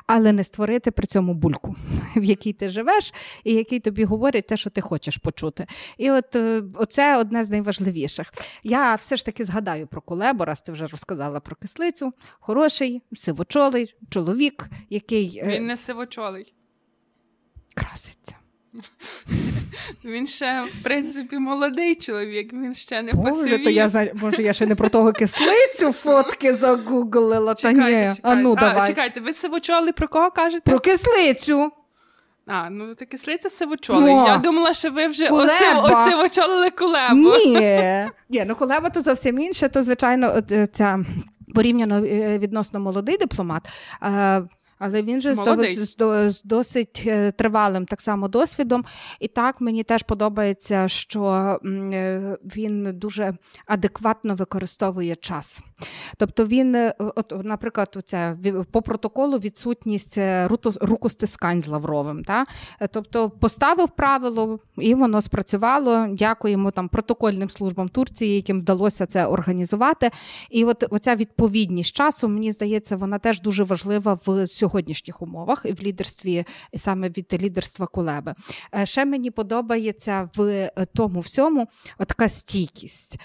але 0.07 0.31
не 0.31 0.43
створити 0.43 0.91
при 0.91 1.07
цьому 1.07 1.33
бульку, 1.33 1.75
в 2.15 2.23
якій 2.23 2.53
ти 2.53 2.69
живеш, 2.69 3.13
і 3.43 3.53
який 3.53 3.79
тобі 3.79 4.03
говорить 4.03 4.47
те, 4.47 4.57
що 4.57 4.69
ти 4.69 4.81
хочеш 4.81 5.17
почути. 5.17 5.67
І 5.97 6.11
от 6.11 6.35
е, 6.35 6.63
оце 6.75 7.17
одне 7.17 7.45
з 7.45 7.49
найважливіших. 7.49 8.33
Я 8.63 8.95
все 8.95 9.15
ж 9.15 9.25
таки 9.25 9.45
згадаю 9.45 9.87
про 9.87 10.01
Кулебу, 10.01 10.45
раз 10.45 10.61
ти 10.61 10.71
вже 10.71 10.87
розказала 10.87 11.39
про 11.39 11.55
кислицю. 11.55 12.11
Хороший, 12.39 13.01
сивочолий 13.13 13.95
чоловік, 14.09 14.69
який 14.89 15.39
е, 15.43 15.47
він 15.47 15.65
не 15.65 15.77
сивочолий. 15.77 16.53
Краситься. 17.75 18.35
Він 20.05 20.27
ще, 20.27 20.63
в 20.79 20.83
принципі, 20.83 21.39
молодий 21.39 21.95
чоловік, 21.95 22.53
він 22.53 22.75
ще 22.75 23.01
не 23.01 23.11
посивів. 23.11 23.63
то 23.63 23.69
я 23.69 24.11
Може, 24.13 24.43
я 24.43 24.53
ще 24.53 24.65
не 24.65 24.75
про 24.75 24.89
того 24.89 25.13
кислицю 25.13 25.91
фотки 25.91 26.55
загуглила. 26.55 27.55
Чекайте, 27.55 27.79
та 27.79 27.87
ні. 27.87 27.93
чекайте. 27.93 28.19
А 28.21 28.35
ну, 28.35 28.55
давай. 28.55 28.83
А, 28.83 28.87
чекайте, 28.87 29.19
ви 29.19 29.33
сивочолий 29.33 29.93
про 29.93 30.07
кого 30.07 30.31
кажете? 30.31 30.71
Про 30.71 30.79
кислицю. 30.79 31.71
А, 32.47 32.69
ну 32.69 32.95
то 32.95 33.05
кислиця 33.05 33.49
сивочолий. 33.49 34.13
Я 34.13 34.37
думала, 34.37 34.73
що 34.73 34.91
ви 34.91 35.07
вже 35.07 35.27
осивочолили 35.83 36.69
кулебу. 36.69 37.15
Ні, 37.15 38.09
Ні, 38.29 38.45
ну 38.47 38.55
кулеба 38.55 38.89
то 38.89 39.01
зовсім 39.01 39.39
інше, 39.39 39.69
то, 39.69 39.83
звичайно, 39.83 40.41
е, 40.51 40.67
ця 40.73 40.99
порівняно 41.55 41.97
е, 42.05 42.39
відносно 42.39 42.79
молодий 42.79 43.17
дипломат. 43.17 43.63
Але 44.83 45.01
він 45.01 45.21
же 45.21 45.35
з, 45.35 45.95
з 46.31 46.43
досить 46.43 47.03
е, 47.05 47.31
тривалим 47.31 47.85
так 47.85 48.01
само 48.01 48.27
досвідом. 48.27 48.85
І 49.19 49.27
так 49.27 49.61
мені 49.61 49.83
теж 49.83 50.03
подобається, 50.03 50.87
що 50.87 51.23
е, 51.65 52.37
він 52.55 52.99
дуже 52.99 53.33
адекватно 53.65 54.35
використовує 54.35 55.15
час. 55.15 55.61
Тобто 56.17 56.45
він, 56.45 56.75
е, 56.75 56.93
от, 56.99 57.33
наприклад, 57.43 57.95
оце, 57.97 58.37
по 58.71 58.81
протоколу 58.81 59.37
відсутність 59.37 60.19
рукостискань 60.81 61.61
з 61.61 61.67
Лавровим. 61.67 62.23
Та? 62.23 62.43
Тобто 62.91 63.29
поставив 63.29 63.89
правило, 63.89 64.59
і 64.77 64.95
воно 64.95 65.21
спрацювало. 65.21 66.07
Дякуємо 66.09 66.71
там 66.71 66.89
протокольним 66.89 67.49
службам 67.49 67.89
Турції, 67.89 68.35
яким 68.35 68.59
вдалося 68.59 69.05
це 69.05 69.25
організувати. 69.25 70.09
І 70.49 70.65
от 70.65 70.83
оця 70.89 71.15
відповідність 71.15 71.95
часу, 71.95 72.27
мені 72.27 72.51
здається, 72.51 72.95
вона 72.95 73.19
теж 73.19 73.41
дуже 73.41 73.63
важлива 73.63 74.19
в 74.25 74.47
сьогодні 74.47 74.70
сьогоднішніх 74.71 75.21
умовах 75.21 75.65
і 75.65 75.71
в 75.71 75.81
лідерстві, 75.81 76.45
саме 76.75 77.09
від 77.09 77.37
лідерства 77.41 77.87
Кулеби. 77.87 78.33
Е, 78.75 78.85
ще 78.85 79.05
мені 79.05 79.31
подобається 79.31 80.29
в 80.35 80.41
е, 80.41 80.71
тому 80.93 81.19
всьому 81.19 81.67
така 82.07 82.29
стійкість. 82.29 83.19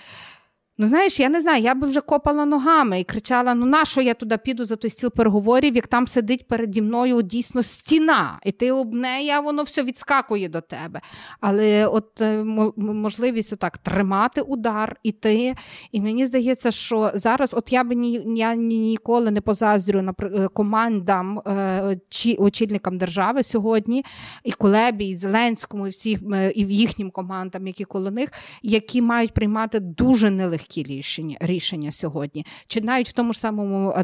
Ну, 0.79 0.87
знаєш, 0.87 1.21
я 1.21 1.29
не 1.29 1.41
знаю, 1.41 1.63
я 1.63 1.75
би 1.75 1.87
вже 1.87 2.01
копала 2.01 2.45
ногами 2.45 3.01
і 3.01 3.05
кричала: 3.05 3.55
ну 3.55 3.67
на 3.67 3.85
що 3.85 4.01
я 4.01 4.15
туди 4.15 4.39
піду 4.39 4.65
за 4.65 4.77
той 4.77 4.91
стіл 4.91 5.11
переговорів, 5.11 5.77
як 5.77 5.87
там 5.87 6.07
сидить 6.07 6.49
переді 6.49 6.83
мною 6.83 7.23
дійсно 7.23 7.63
стіна, 7.63 8.39
і 8.45 8.53
ти 8.53 8.73
об 8.73 8.95
неї, 8.95 9.31
а 9.31 9.41
воно 9.41 9.63
все 9.63 9.83
відскакує 9.83 10.49
до 10.49 10.61
тебе. 10.61 11.01
Але 11.41 11.87
от 11.87 12.21
е, 12.21 12.45
можливість 12.77 13.53
отак 13.53 13.79
тримати 13.79 14.41
удар, 14.41 14.97
іти. 15.03 15.55
І 15.93 16.01
мені 16.01 16.27
здається, 16.27 16.71
що 16.71 17.11
зараз, 17.15 17.55
от 17.55 17.73
я 17.73 17.85
би 17.85 17.95
ні, 17.95 18.23
я 18.37 18.55
ніколи 18.55 19.31
не 19.31 19.41
позаздрю 19.41 20.03
на 20.03 20.15
е, 20.23 20.49
командам 20.49 21.39
е, 21.39 22.01
чи 22.09 22.35
очільникам 22.35 22.99
держави 22.99 23.43
сьогодні, 23.43 24.05
і 24.45 24.53
Кулебі, 24.53 25.09
і 25.09 25.17
Зеленському, 25.17 25.87
і 25.87 25.91
всіх 25.91 26.21
і 26.55 26.61
їхнім 26.61 27.11
командам, 27.11 27.67
які 27.67 27.85
коло 27.85 28.11
них, 28.11 28.33
які 28.63 29.03
мають 29.03 29.35
приймати 29.35 29.81
дуже 29.81 30.31
нелегкі 30.31 30.66
легкі 30.67 30.83
рішення 30.83 31.37
рішення 31.41 31.93
сьогодні, 31.93 32.47
чи 32.67 32.81
навіть 32.81 33.09
в 33.09 33.13
тому 33.13 33.33
ж 33.33 33.41
самому 33.41 33.95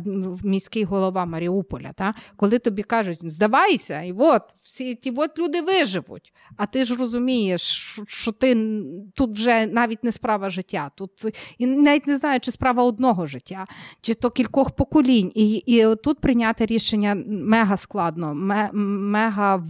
міський 0.45 0.85
голова 0.85 1.25
Маріуполя, 1.25 1.93
та? 1.93 2.13
Коли 2.37 2.59
тобі 2.59 2.83
кажуть, 2.83 3.19
здавайся, 3.23 4.03
і 4.03 4.13
от 4.13 4.43
всі 4.73 4.95
ті 4.95 5.13
от 5.17 5.39
люди 5.39 5.61
виживуть. 5.61 6.33
А 6.57 6.67
ти 6.67 6.85
ж 6.85 6.95
розумієш, 6.95 7.63
що 8.07 8.33
ти 8.33 8.83
тут 9.15 9.31
вже 9.31 9.67
навіть 9.67 10.05
не 10.05 10.13
справа 10.13 10.51
життя, 10.51 10.91
тут 10.95 11.11
і 11.59 11.67
навіть 11.67 12.07
не 12.07 12.17
знаю, 12.17 12.41
чи 12.41 12.53
справа 12.53 12.85
одного 12.85 13.27
життя, 13.27 13.67
чи 14.01 14.15
то 14.15 14.31
кількох 14.31 14.71
поколінь. 14.71 15.33
І 15.35 15.55
і 15.55 15.97
тут 15.97 16.21
прийняти 16.21 16.67
рішення 16.67 17.23
мега 17.27 17.77
складно, 17.77 18.35
мега 18.73 19.63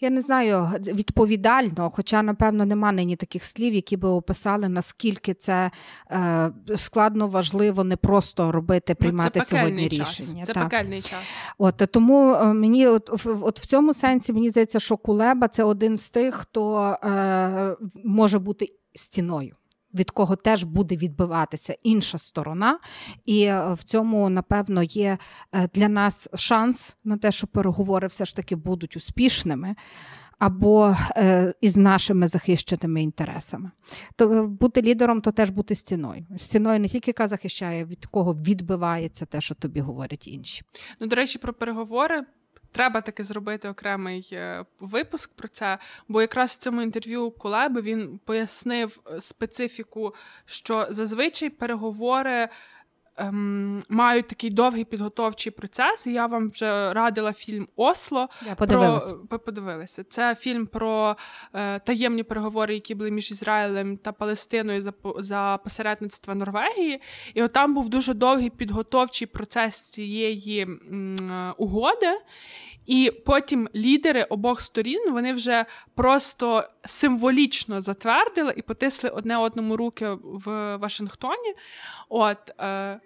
я 0.00 0.10
не 0.10 0.20
знаю, 0.20 0.70
відповідально, 0.86 1.90
хоча, 1.90 2.22
напевно, 2.22 2.66
нема 2.66 2.92
нині 2.92 3.16
таких 3.16 3.44
слів, 3.44 3.74
які 3.74 3.96
би 3.96 4.08
описали, 4.08 4.68
наскільки 4.68 5.34
це 5.34 5.70
е, 6.10 6.50
складно, 6.76 7.26
важливо 7.26 7.84
не 7.84 7.96
просто 7.96 8.52
робити, 8.52 8.94
приймати 8.94 9.30
ну, 9.34 9.42
це 9.42 9.48
сьогодні 9.48 9.88
час. 9.88 10.20
рішення. 10.20 10.44
Це 10.44 10.54
пекельний 10.54 11.00
час. 11.00 11.20
От 11.58 11.82
тому 11.90 12.32
е, 12.32 12.52
мені, 12.52 12.86
от, 12.86 13.26
от 13.42 13.60
в 13.60 13.66
цьому 13.66 13.94
сенсі, 13.94 14.29
мені 14.32 14.50
здається, 14.50 14.80
що 14.80 14.96
Кулеба 14.96 15.48
це 15.48 15.64
один 15.64 15.98
з 15.98 16.10
тих, 16.10 16.34
хто 16.34 16.78
е, 17.02 17.76
може 18.04 18.38
бути 18.38 18.68
стіною 18.94 19.56
від 19.94 20.10
кого 20.10 20.36
теж 20.36 20.64
буде 20.64 20.96
відбиватися 20.96 21.76
інша 21.82 22.18
сторона, 22.18 22.78
і 23.24 23.42
е, 23.42 23.74
в 23.74 23.82
цьому, 23.82 24.28
напевно, 24.28 24.82
є 24.82 25.18
е, 25.52 25.68
для 25.74 25.88
нас 25.88 26.28
шанс 26.34 26.96
на 27.04 27.16
те, 27.16 27.32
що 27.32 27.46
переговори 27.46 28.06
все 28.06 28.24
ж 28.24 28.36
таки 28.36 28.56
будуть 28.56 28.96
успішними. 28.96 29.74
Або 30.38 30.96
е, 31.16 31.54
із 31.60 31.76
нашими 31.76 32.28
захищеними 32.28 33.02
інтересами, 33.02 33.70
то 34.16 34.46
бути 34.46 34.82
лідером, 34.82 35.20
то 35.20 35.32
теж 35.32 35.50
бути 35.50 35.74
стіною. 35.74 36.26
Стіною 36.36 36.80
не 36.80 36.88
тільки 36.88 37.10
яка 37.10 37.28
захищає, 37.28 37.84
від 37.84 38.06
кого 38.06 38.34
відбивається 38.34 39.26
те, 39.26 39.40
що 39.40 39.54
тобі 39.54 39.80
говорять 39.80 40.28
інші. 40.28 40.62
Ну 41.00 41.06
до 41.06 41.16
речі, 41.16 41.38
про 41.38 41.52
переговори 41.52 42.24
Треба 42.72 43.00
таки 43.00 43.24
зробити 43.24 43.68
окремий 43.68 44.28
е, 44.32 44.64
випуск 44.80 45.30
про 45.34 45.48
це, 45.48 45.78
бо 46.08 46.20
якраз 46.20 46.50
в 46.50 46.58
цьому 46.58 46.82
інтерв'ю 46.82 47.30
Кулеби 47.30 47.80
він 47.80 48.20
пояснив 48.24 49.00
е, 49.06 49.20
специфіку, 49.20 50.14
що 50.46 50.86
зазвичай 50.90 51.50
переговори 51.50 52.48
ем, 53.20 53.82
мають 53.88 54.28
такий 54.28 54.50
довгий 54.50 54.84
підготовчий 54.84 55.52
процес. 55.52 56.06
І 56.06 56.12
я 56.12 56.26
вам 56.26 56.50
вже 56.50 56.92
радила 56.92 57.32
фільм 57.32 57.68
Осло. 57.76 58.28
Я 58.46 58.54
подивилася. 58.54 59.14
Про, 59.28 59.38
подивилися. 59.38 60.04
Це 60.04 60.34
фільм 60.34 60.66
про 60.66 61.16
е, 61.54 61.78
таємні 61.78 62.22
переговори, 62.22 62.74
які 62.74 62.94
були 62.94 63.10
між 63.10 63.30
Ізраїлем 63.30 63.96
та 63.96 64.12
Палестиною 64.12 64.80
за 64.80 64.92
за 65.18 65.58
посередництва 65.64 66.34
Норвегії. 66.34 67.00
І 67.34 67.42
от 67.42 67.52
там 67.52 67.74
був 67.74 67.88
дуже 67.88 68.14
довгий 68.14 68.50
підготовчий 68.50 69.26
процес 69.26 69.80
цієї 69.80 70.62
м, 70.62 71.16
е, 71.30 71.54
угоди. 71.56 72.18
І 72.86 73.12
потім 73.26 73.68
лідери 73.74 74.22
обох 74.22 74.60
сторін 74.60 75.12
вони 75.12 75.32
вже 75.32 75.64
просто 75.94 76.64
символічно 76.84 77.80
затвердили 77.80 78.54
і 78.56 78.62
потисли 78.62 79.10
одне 79.10 79.36
одному 79.36 79.76
руки 79.76 80.08
в 80.22 80.76
Вашингтоні. 80.76 81.54
От 82.08 82.60
е, 82.60 83.00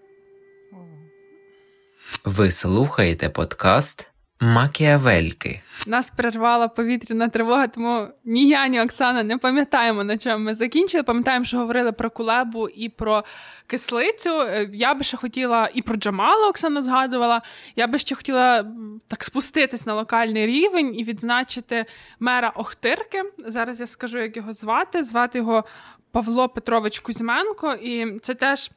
ви 2.24 2.50
слухаєте 2.50 3.28
подкаст 3.28 4.10
Макіавельки. 4.40 5.60
Нас 5.86 6.10
перервала 6.10 6.68
повітряна 6.68 7.28
тривога, 7.28 7.66
тому 7.66 8.06
ні 8.24 8.48
я, 8.48 8.68
ні 8.68 8.80
Оксана 8.80 9.22
не 9.22 9.38
пам'ятаємо, 9.38 10.04
на 10.04 10.18
чому 10.18 10.38
ми 10.38 10.54
закінчили. 10.54 11.02
Пам'ятаємо, 11.02 11.44
що 11.44 11.58
говорили 11.58 11.92
про 11.92 12.10
кулебу 12.10 12.68
і 12.68 12.88
про 12.88 13.24
кислицю. 13.66 14.40
Е, 14.40 14.70
я 14.72 14.94
би 14.94 15.04
ще 15.04 15.16
хотіла, 15.16 15.68
і 15.74 15.82
про 15.82 15.96
Джамала 15.96 16.48
Оксана 16.48 16.82
згадувала. 16.82 17.42
Я 17.76 17.86
би 17.86 17.98
ще 17.98 18.14
хотіла 18.14 18.66
так 19.08 19.24
спуститись 19.24 19.86
на 19.86 19.94
локальний 19.94 20.46
рівень 20.46 20.94
і 20.98 21.04
відзначити 21.04 21.84
мера 22.20 22.48
Охтирки. 22.48 23.22
Зараз 23.46 23.80
я 23.80 23.86
скажу, 23.86 24.18
як 24.18 24.36
його 24.36 24.52
звати. 24.52 25.02
Звати 25.02 25.38
його 25.38 25.64
Павло 26.10 26.48
Петрович 26.48 26.98
Кузьменко, 26.98 27.72
і 27.72 28.18
це 28.18 28.34
теж 28.34 28.70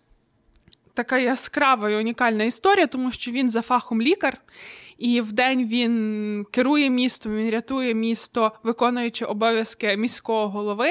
така 0.97 1.17
яскрава 1.17 1.89
і 1.89 1.95
унікальна 1.95 2.43
історія, 2.43 2.87
тому 2.87 3.11
що 3.11 3.31
він 3.31 3.51
за 3.51 3.61
фахом 3.61 4.01
лікар, 4.01 4.37
і 4.97 5.21
вдень 5.21 5.67
він 5.67 6.45
керує 6.51 6.89
містом, 6.89 7.35
він 7.35 7.49
рятує 7.49 7.93
місто, 7.93 8.51
виконуючи 8.63 9.25
обов'язки 9.25 9.97
міського 9.97 10.47
голови, 10.47 10.89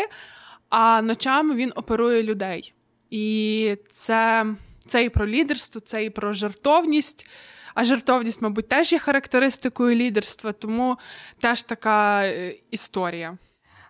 а 0.69 1.03
ночами 1.03 1.55
він 1.55 1.73
оперує 1.77 2.23
людей. 2.23 2.75
І 3.11 3.77
це, 3.91 4.47
це 4.87 5.05
і 5.05 5.09
про 5.09 5.27
лідерство, 5.27 5.81
це 5.81 6.05
і 6.05 6.11
про 6.11 6.33
жартовність. 6.33 7.27
А 7.75 7.85
жартовність, 7.85 8.43
мабуть, 8.43 8.69
теж 8.69 8.93
є 8.93 8.99
характеристикою 8.99 9.97
лідерства, 9.97 10.53
тому 10.53 10.97
теж 11.41 11.63
така 11.63 12.25
е, 12.25 12.55
історія. 12.71 13.39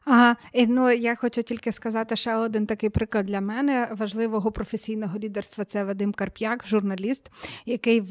Ага, 0.09 0.36
і, 0.52 0.66
ну 0.66 0.90
я 0.90 1.16
хочу 1.16 1.42
тільки 1.42 1.72
сказати 1.72 2.16
ще 2.16 2.36
один 2.36 2.66
такий 2.66 2.90
приклад 2.90 3.26
для 3.26 3.40
мене 3.40 3.88
важливого 3.98 4.52
професійного 4.52 5.18
лідерства. 5.18 5.64
Це 5.64 5.84
Вадим 5.84 6.12
Карп'як, 6.12 6.66
журналіст, 6.66 7.30
який 7.64 8.02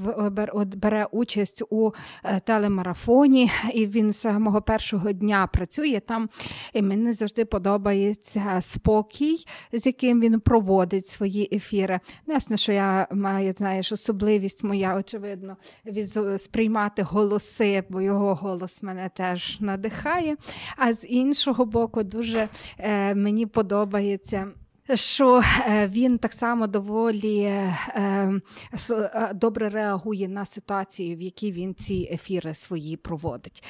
бере 0.76 1.08
участь 1.12 1.64
у 1.70 1.92
е, 2.24 2.40
телемарафоні, 2.40 3.52
і 3.74 3.88
він 3.88 4.14
з 4.14 4.18
самого 4.18 4.62
першого 4.62 5.12
дня 5.12 5.48
працює 5.48 6.02
там. 6.06 6.30
І 6.74 6.82
мені 6.82 7.14
завжди 7.14 7.46
подобається 7.46 8.60
спокій, 8.62 9.46
з 9.74 9.86
яким 9.86 10.22
він 10.22 10.40
проводить 10.40 11.08
свої 11.08 11.56
ефіри. 11.56 12.00
Ясно, 12.28 12.58
що 12.58 12.72
я 12.72 13.08
маю 13.12 13.54
знаєш, 13.58 13.92
особливість 13.92 14.64
моя, 14.64 14.96
очевидно, 14.96 15.58
від 15.86 16.20
сприймати 16.42 17.02
голоси, 17.02 17.84
бо 17.90 18.02
його 18.02 18.36
голос 18.36 18.84
мене 18.84 19.10
теж 19.16 19.58
надихає. 19.60 20.36
А 20.78 20.94
з 20.94 21.06
іншого 21.08 21.66
боку 21.66 21.85
року 21.86 22.04
дуже 22.04 22.48
е, 22.78 23.16
мені 23.16 23.46
подобається 23.46 24.48
що 24.94 25.42
е, 25.68 25.88
він 25.88 26.18
так 26.18 26.34
само 26.34 26.68
доволі 26.68 27.42
е, 27.42 27.76
е, 27.96 29.34
добре 29.34 29.70
реагує 29.70 30.28
на 30.28 30.46
ситуацію, 30.46 31.16
в 31.16 31.22
якій 31.22 31.52
він 31.52 31.76
ці 31.76 32.10
ефіри 32.12 32.54
свої 32.54 32.98
проводить. 32.98 33.64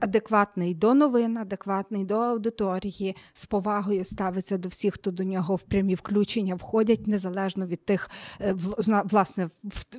Адекватний 0.00 0.74
до 0.74 0.94
новин, 0.94 1.38
адекватний 1.38 2.04
до 2.04 2.14
аудиторії, 2.14 3.16
з 3.32 3.46
повагою 3.46 4.04
ставиться 4.04 4.58
до 4.58 4.68
всіх, 4.68 4.94
хто 4.94 5.10
до 5.10 5.24
нього 5.24 5.56
в 5.56 5.62
прямі 5.62 5.94
включення 5.94 6.54
входять, 6.54 7.06
незалежно 7.06 7.66
від 7.66 7.84
тих, 7.84 8.10
власне, 9.04 9.50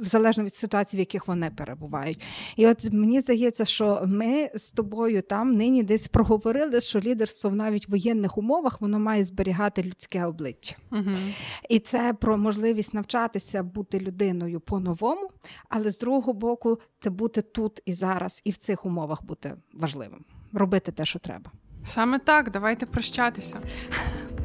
залежно 0.02 0.44
від 0.44 0.54
ситуацій, 0.54 0.98
в 0.98 1.00
яких 1.00 1.28
вони 1.28 1.50
перебувають. 1.50 2.24
І 2.56 2.68
от 2.68 2.94
мені 2.94 3.22
здається, 3.22 3.66
що 3.66 4.04
ми 4.08 4.50
з 4.56 4.72
тобою 4.72 5.22
там 5.22 5.54
нині 5.54 5.84
десь 5.84 6.08
проговорили, 6.08 6.82
що 6.82 7.00
лідерство 7.00 7.50
навіть 7.50 7.88
в 7.88 7.92
воєнних 7.92 8.38
умовах 8.38 8.82
воно 8.82 9.00
має 9.00 9.24
зберігати 9.24 9.84
людське 9.84 10.26
обличчя 10.26 10.51
обличчя. 10.52 10.76
Угу. 10.92 11.18
І 11.70 11.80
це 11.80 12.14
про 12.14 12.38
можливість 12.38 12.94
навчатися 12.94 13.64
бути 13.64 14.00
людиною 14.00 14.60
по-новому, 14.60 15.30
але 15.70 15.92
з 15.92 16.00
другого 16.00 16.34
боку, 16.34 16.80
це 17.00 17.10
бути 17.10 17.42
тут 17.42 17.82
і 17.86 17.94
зараз, 17.94 18.42
і 18.44 18.52
в 18.52 18.58
цих 18.58 18.86
умовах 18.86 19.24
бути 19.24 19.56
важливим, 19.74 20.26
робити 20.54 20.92
те, 20.92 21.06
що 21.06 21.20
треба. 21.20 21.52
Саме 21.84 22.20
так, 22.20 22.52
давайте 22.52 22.86
прощатися. 22.86 23.60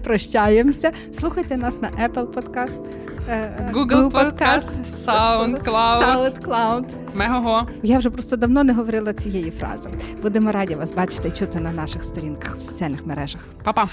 Прощаємося. 0.04 0.92
Слухайте 1.12 1.56
нас 1.56 1.80
на 1.82 1.90
Apple 1.90 2.26
Podcast, 2.26 2.86
е, 3.28 3.72
Google 3.74 4.10
Podcast, 4.10 4.84
SoundCloud. 4.84 6.02
SoundCloud. 6.02 6.84
Мегого. 7.14 7.68
Я 7.82 7.98
вже 7.98 8.10
просто 8.10 8.36
давно 8.36 8.64
не 8.64 8.72
говорила 8.72 9.12
цієї 9.12 9.50
фрази. 9.50 9.90
Будемо 10.22 10.52
раді 10.52 10.74
вас 10.74 10.92
бачити 10.92 11.28
і 11.28 11.32
чути 11.32 11.60
на 11.60 11.72
наших 11.72 12.04
сторінках 12.04 12.56
в 12.56 12.60
соціальних 12.60 13.06
мережах. 13.06 13.40
Па-па! 13.64 13.86